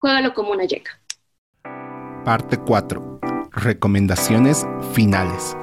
Juégalo 0.00 0.34
como 0.34 0.50
una 0.52 0.64
yeca. 0.64 1.00
Parte 2.24 2.56
4. 2.56 3.20
Recomendaciones 3.52 4.66
finales. 4.94 5.56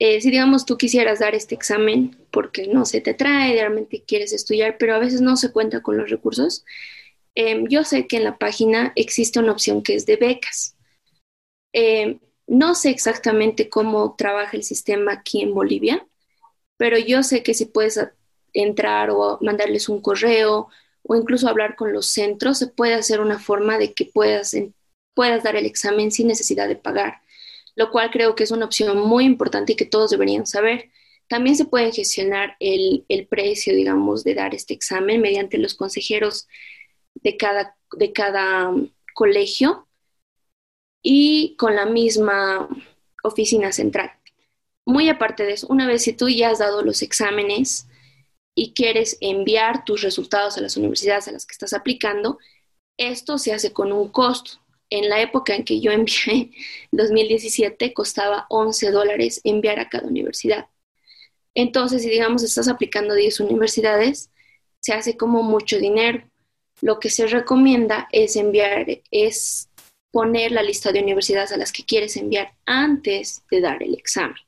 Eh, 0.00 0.20
si 0.20 0.30
digamos 0.30 0.64
tú 0.64 0.76
quisieras 0.78 1.18
dar 1.18 1.34
este 1.34 1.54
examen 1.54 2.16
porque 2.30 2.68
no 2.68 2.84
se 2.84 3.00
te 3.00 3.14
trae, 3.14 3.52
realmente 3.52 4.04
quieres 4.06 4.32
estudiar, 4.32 4.76
pero 4.78 4.94
a 4.94 4.98
veces 4.98 5.20
no 5.20 5.36
se 5.36 5.52
cuenta 5.52 5.82
con 5.82 5.96
los 5.96 6.08
recursos, 6.08 6.64
em, 7.34 7.66
yo 7.68 7.84
sé 7.84 8.06
que 8.06 8.16
en 8.16 8.24
la 8.24 8.38
página 8.38 8.92
existe 8.94 9.40
una 9.40 9.52
opción 9.52 9.82
que 9.82 9.94
es 9.94 10.06
de 10.06 10.16
becas. 10.16 10.76
Em, 11.72 12.20
no 12.46 12.74
sé 12.74 12.90
exactamente 12.90 13.68
cómo 13.68 14.14
trabaja 14.16 14.56
el 14.56 14.62
sistema 14.62 15.12
aquí 15.12 15.42
en 15.42 15.52
Bolivia, 15.52 16.06
pero 16.78 16.96
yo 16.96 17.22
sé 17.22 17.42
que 17.42 17.52
si 17.52 17.66
puedes 17.66 18.00
entrar 18.54 19.10
o 19.10 19.38
mandarles 19.42 19.90
un 19.90 20.00
correo 20.00 20.68
o 21.02 21.16
incluso 21.16 21.48
hablar 21.48 21.76
con 21.76 21.92
los 21.92 22.06
centros, 22.06 22.58
se 22.58 22.68
puede 22.68 22.94
hacer 22.94 23.20
una 23.20 23.38
forma 23.38 23.76
de 23.76 23.92
que 23.92 24.06
puedas, 24.06 24.56
puedas 25.14 25.42
dar 25.42 25.56
el 25.56 25.66
examen 25.66 26.10
sin 26.10 26.28
necesidad 26.28 26.68
de 26.68 26.76
pagar, 26.76 27.20
lo 27.74 27.90
cual 27.90 28.10
creo 28.10 28.34
que 28.34 28.44
es 28.44 28.50
una 28.50 28.64
opción 28.64 28.96
muy 28.98 29.24
importante 29.24 29.72
y 29.72 29.76
que 29.76 29.84
todos 29.84 30.10
deberían 30.10 30.46
saber. 30.46 30.90
También 31.28 31.56
se 31.56 31.66
puede 31.66 31.92
gestionar 31.92 32.56
el, 32.58 33.04
precio, 33.28 33.74
digamos, 33.74 34.24
de 34.24 34.34
dar 34.34 34.54
este 34.54 34.72
examen 34.72 35.20
mediante 35.20 35.58
los 35.58 35.74
consejeros 35.74 36.48
de 37.14 37.36
cada, 37.36 37.76
de 37.92 38.12
cada 38.12 38.70
um, 38.70 38.88
colegio 39.14 39.88
y 41.02 41.56
con 41.58 41.74
la 41.74 41.86
misma 41.86 42.68
oficina 43.22 43.72
central. 43.72 44.12
Muy 44.88 45.10
aparte 45.10 45.44
de 45.44 45.52
eso, 45.52 45.66
una 45.68 45.86
vez 45.86 46.04
si 46.04 46.14
tú 46.14 46.30
ya 46.30 46.48
has 46.48 46.60
dado 46.60 46.80
los 46.82 47.02
exámenes 47.02 47.86
y 48.54 48.72
quieres 48.72 49.18
enviar 49.20 49.84
tus 49.84 50.00
resultados 50.00 50.56
a 50.56 50.62
las 50.62 50.78
universidades 50.78 51.28
a 51.28 51.32
las 51.32 51.44
que 51.44 51.52
estás 51.52 51.74
aplicando, 51.74 52.38
esto 52.96 53.36
se 53.36 53.52
hace 53.52 53.74
con 53.74 53.92
un 53.92 54.08
costo. 54.08 54.52
En 54.88 55.10
la 55.10 55.20
época 55.20 55.54
en 55.54 55.66
que 55.66 55.80
yo 55.80 55.92
envié, 55.92 56.52
2017, 56.92 57.92
costaba 57.92 58.46
11 58.48 58.90
dólares 58.90 59.42
enviar 59.44 59.78
a 59.78 59.90
cada 59.90 60.08
universidad. 60.08 60.68
Entonces, 61.54 62.00
si 62.00 62.08
digamos 62.08 62.42
estás 62.42 62.68
aplicando 62.68 63.14
10 63.14 63.40
universidades, 63.40 64.30
se 64.80 64.94
hace 64.94 65.18
como 65.18 65.42
mucho 65.42 65.78
dinero. 65.78 66.24
Lo 66.80 66.98
que 66.98 67.10
se 67.10 67.26
recomienda 67.26 68.08
es 68.10 68.36
enviar, 68.36 68.86
es 69.10 69.68
poner 70.10 70.52
la 70.52 70.62
lista 70.62 70.92
de 70.92 71.02
universidades 71.02 71.52
a 71.52 71.58
las 71.58 71.72
que 71.72 71.84
quieres 71.84 72.16
enviar 72.16 72.54
antes 72.64 73.42
de 73.50 73.60
dar 73.60 73.82
el 73.82 73.92
examen. 73.92 74.47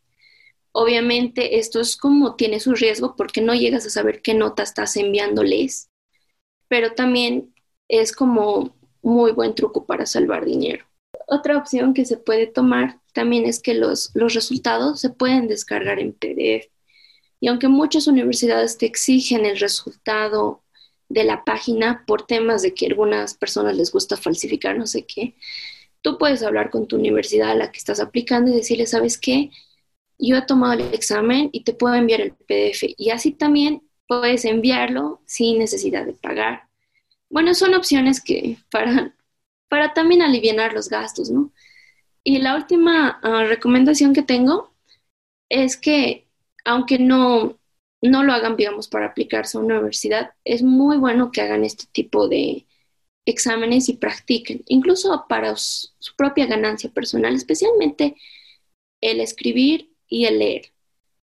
Obviamente 0.72 1.58
esto 1.58 1.80
es 1.80 1.96
como 1.96 2.36
tiene 2.36 2.60
su 2.60 2.74
riesgo 2.74 3.16
porque 3.16 3.40
no 3.40 3.54
llegas 3.54 3.86
a 3.86 3.90
saber 3.90 4.22
qué 4.22 4.34
nota 4.34 4.62
estás 4.62 4.96
enviándoles, 4.96 5.90
pero 6.68 6.92
también 6.92 7.52
es 7.88 8.12
como 8.12 8.76
muy 9.02 9.32
buen 9.32 9.54
truco 9.54 9.84
para 9.84 10.06
salvar 10.06 10.44
dinero. 10.44 10.84
Otra 11.26 11.56
opción 11.56 11.94
que 11.94 12.04
se 12.04 12.16
puede 12.16 12.46
tomar 12.46 13.00
también 13.12 13.46
es 13.46 13.60
que 13.60 13.74
los, 13.74 14.10
los 14.14 14.34
resultados 14.34 15.00
se 15.00 15.10
pueden 15.10 15.48
descargar 15.48 15.98
en 15.98 16.12
PDF. 16.12 16.70
Y 17.40 17.48
aunque 17.48 17.68
muchas 17.68 18.06
universidades 18.06 18.78
te 18.78 18.86
exigen 18.86 19.46
el 19.46 19.58
resultado 19.58 20.62
de 21.08 21.24
la 21.24 21.44
página 21.44 22.04
por 22.06 22.26
temas 22.26 22.62
de 22.62 22.74
que 22.74 22.86
algunas 22.86 23.34
personas 23.34 23.76
les 23.76 23.90
gusta 23.90 24.16
falsificar 24.16 24.78
no 24.78 24.86
sé 24.86 25.04
qué, 25.06 25.34
tú 26.02 26.18
puedes 26.18 26.42
hablar 26.42 26.70
con 26.70 26.86
tu 26.86 26.96
universidad 26.96 27.50
a 27.50 27.54
la 27.54 27.72
que 27.72 27.78
estás 27.78 28.00
aplicando 28.00 28.50
y 28.50 28.54
decirle, 28.54 28.86
¿sabes 28.86 29.18
qué? 29.18 29.50
Yo 30.20 30.36
he 30.36 30.42
tomado 30.42 30.74
el 30.74 30.94
examen 30.94 31.50
y 31.52 31.64
te 31.64 31.72
puedo 31.72 31.94
enviar 31.94 32.20
el 32.20 32.32
PDF. 32.32 32.94
Y 32.96 33.10
así 33.10 33.32
también 33.32 33.82
puedes 34.06 34.44
enviarlo 34.44 35.22
sin 35.26 35.58
necesidad 35.58 36.06
de 36.06 36.12
pagar. 36.14 36.68
Bueno, 37.30 37.54
son 37.54 37.74
opciones 37.74 38.20
que 38.20 38.58
para, 38.70 39.14
para 39.68 39.94
también 39.94 40.22
aliviar 40.22 40.72
los 40.72 40.88
gastos, 40.88 41.30
¿no? 41.30 41.52
Y 42.24 42.38
la 42.38 42.56
última 42.56 43.20
ah, 43.22 43.44
recomendación 43.44 44.12
que 44.12 44.22
tengo 44.22 44.74
es 45.48 45.76
que 45.76 46.28
aunque 46.64 46.98
no, 46.98 47.58
no 48.02 48.22
lo 48.22 48.32
hagan, 48.32 48.56
digamos, 48.56 48.88
para 48.88 49.06
aplicarse 49.06 49.56
a 49.56 49.60
una 49.60 49.76
universidad, 49.76 50.32
es 50.44 50.62
muy 50.62 50.96
bueno 50.98 51.30
que 51.32 51.40
hagan 51.40 51.64
este 51.64 51.86
tipo 51.92 52.28
de 52.28 52.66
exámenes 53.26 53.88
y 53.88 53.94
practiquen, 53.94 54.62
incluso 54.66 55.26
para 55.28 55.54
su 55.56 56.16
propia 56.16 56.46
ganancia 56.46 56.90
personal, 56.90 57.34
especialmente 57.34 58.16
el 59.00 59.20
escribir 59.20 59.89
y 60.10 60.26
el 60.26 60.40
leer, 60.40 60.72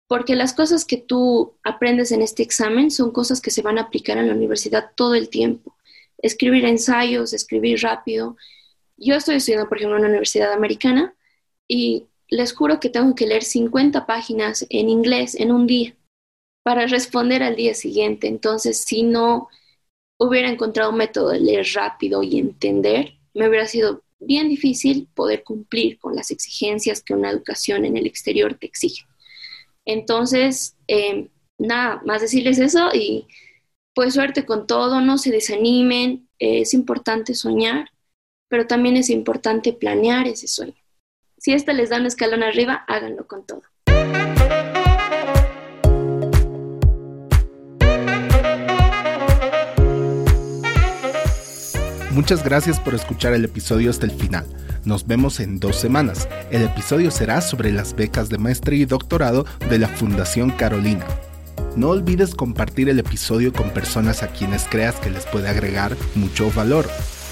porque 0.08 0.36
las 0.36 0.54
cosas 0.54 0.84
que 0.84 0.98
tú 0.98 1.54
aprendes 1.64 2.12
en 2.12 2.22
este 2.22 2.44
examen 2.44 2.92
son 2.92 3.12
cosas 3.12 3.40
que 3.40 3.52
se 3.52 3.62
van 3.62 3.78
a 3.78 3.84
aplicar 3.84 4.18
en 4.18 4.28
la 4.28 4.34
universidad 4.34 4.92
todo 4.96 5.16
el 5.16 5.30
tiempo. 5.30 5.78
Escribir 6.18 6.66
ensayos, 6.66 7.32
escribir 7.32 7.82
rápido. 7.82 8.36
Yo 8.98 9.16
estoy 9.16 9.36
estudiando, 9.36 9.70
por 9.70 9.78
ejemplo, 9.78 9.96
en 9.96 10.02
una 10.02 10.10
universidad 10.10 10.52
americana 10.52 11.16
y 11.68 12.08
les 12.28 12.54
juro 12.54 12.80
que 12.80 12.90
tengo 12.90 13.16
que 13.16 13.28
leer 13.28 13.44
50 13.44 14.06
páginas 14.06 14.66
en 14.70 14.90
inglés 14.90 15.36
en 15.36 15.52
un 15.52 15.68
día 15.68 15.96
para 16.64 16.88
responder 16.88 17.44
al 17.44 17.56
día 17.56 17.74
siguiente. 17.74 18.28
Entonces, 18.28 18.82
si 18.82 19.04
no 19.04 19.50
hubiera 20.18 20.50
encontrado 20.50 20.92
un 20.92 20.98
método 20.98 21.30
de 21.30 21.40
leer 21.40 21.66
rápido 21.74 22.22
y 22.22 22.38
entender, 22.40 23.14
me 23.34 23.48
hubiera 23.48 23.66
sido 23.66 24.04
bien 24.22 24.50
difícil 24.50 25.08
poder 25.14 25.44
cumplir 25.44 26.00
con 26.00 26.16
las 26.16 26.32
exigencias 26.32 27.04
que 27.04 27.14
una 27.14 27.30
educación 27.30 27.86
en 27.86 27.98
el 27.98 28.06
exterior 28.06 28.56
te 28.56 28.68
exige. 28.68 29.06
Entonces, 29.86 30.76
em, 30.88 31.30
nada, 31.58 32.02
más 32.06 32.22
decirles 32.22 32.60
eso 32.60 32.90
y 32.94 33.28
pues 33.94 34.14
suerte 34.14 34.46
con 34.46 34.68
todo, 34.68 35.02
no 35.02 35.18
se 35.18 35.32
desanimen, 35.32 36.30
es 36.40 36.74
importante 36.74 37.34
soñar, 37.36 37.90
pero 38.48 38.68
también 38.68 38.96
es 38.98 39.10
importante 39.10 39.74
planear 39.74 40.28
ese 40.28 40.48
sueño. 40.48 40.76
Si 41.38 41.54
esto 41.54 41.74
les 41.74 41.90
da 41.90 41.98
un 41.98 42.06
escalón 42.06 42.44
arriba, 42.44 42.86
háganlo 42.88 43.28
con 43.28 43.46
todo. 43.46 43.64
Muchas 52.14 52.44
gracias 52.44 52.78
por 52.78 52.94
escuchar 52.94 53.34
el 53.34 53.46
episodio 53.46 53.90
hasta 53.90 54.06
el 54.06 54.12
final. 54.12 54.46
Nos 54.84 55.08
vemos 55.08 55.40
en 55.40 55.62
dos 55.62 55.78
semanas. 55.78 56.28
El 56.52 56.62
episodio 56.62 57.10
será 57.10 57.40
sobre 57.40 57.72
las 57.72 57.96
becas 57.96 58.28
de 58.28 58.38
maestría 58.38 58.80
y 58.80 58.86
doctorado 58.86 59.46
de 59.70 59.80
la 59.80 59.88
Fundación 59.88 60.50
Carolina. 60.50 61.06
No 61.78 61.90
olvides 61.90 62.36
compartir 62.36 62.90
el 62.90 63.00
episodio 63.00 63.54
con 63.54 63.70
personas 63.70 64.24
a 64.24 64.28
quienes 64.28 64.66
creas 64.66 64.96
que 64.96 65.10
les 65.10 65.26
puede 65.26 65.48
agregar 65.48 65.96
mucho 66.16 66.52
valor. 66.52 66.86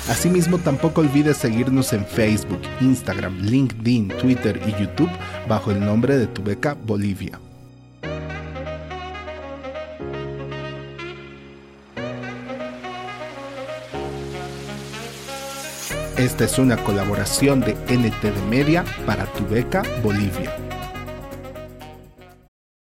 Asimismo, 0.07 0.57
tampoco 0.59 1.01
olvides 1.01 1.35
seguirnos 1.35 1.91
en 1.91 2.05
Facebook, 2.05 2.61
Instagram, 2.79 3.37
LinkedIn, 3.41 4.07
Twitter 4.07 4.61
y 4.65 4.81
YouTube 4.81 5.11
bajo 5.49 5.71
el 5.71 5.81
nombre 5.81 6.17
de 6.17 6.27
tu 6.27 6.41
beca 6.41 6.73
Bolivia. 6.73 7.37
Esta 16.19 16.43
es 16.43 16.59
una 16.59 16.75
colaboración 16.75 17.61
de 17.61 17.75
NTD 17.87 18.45
Media 18.49 18.83
para 19.05 19.25
tu 19.25 19.47
beca 19.47 19.83
Bolivia. 20.03 20.68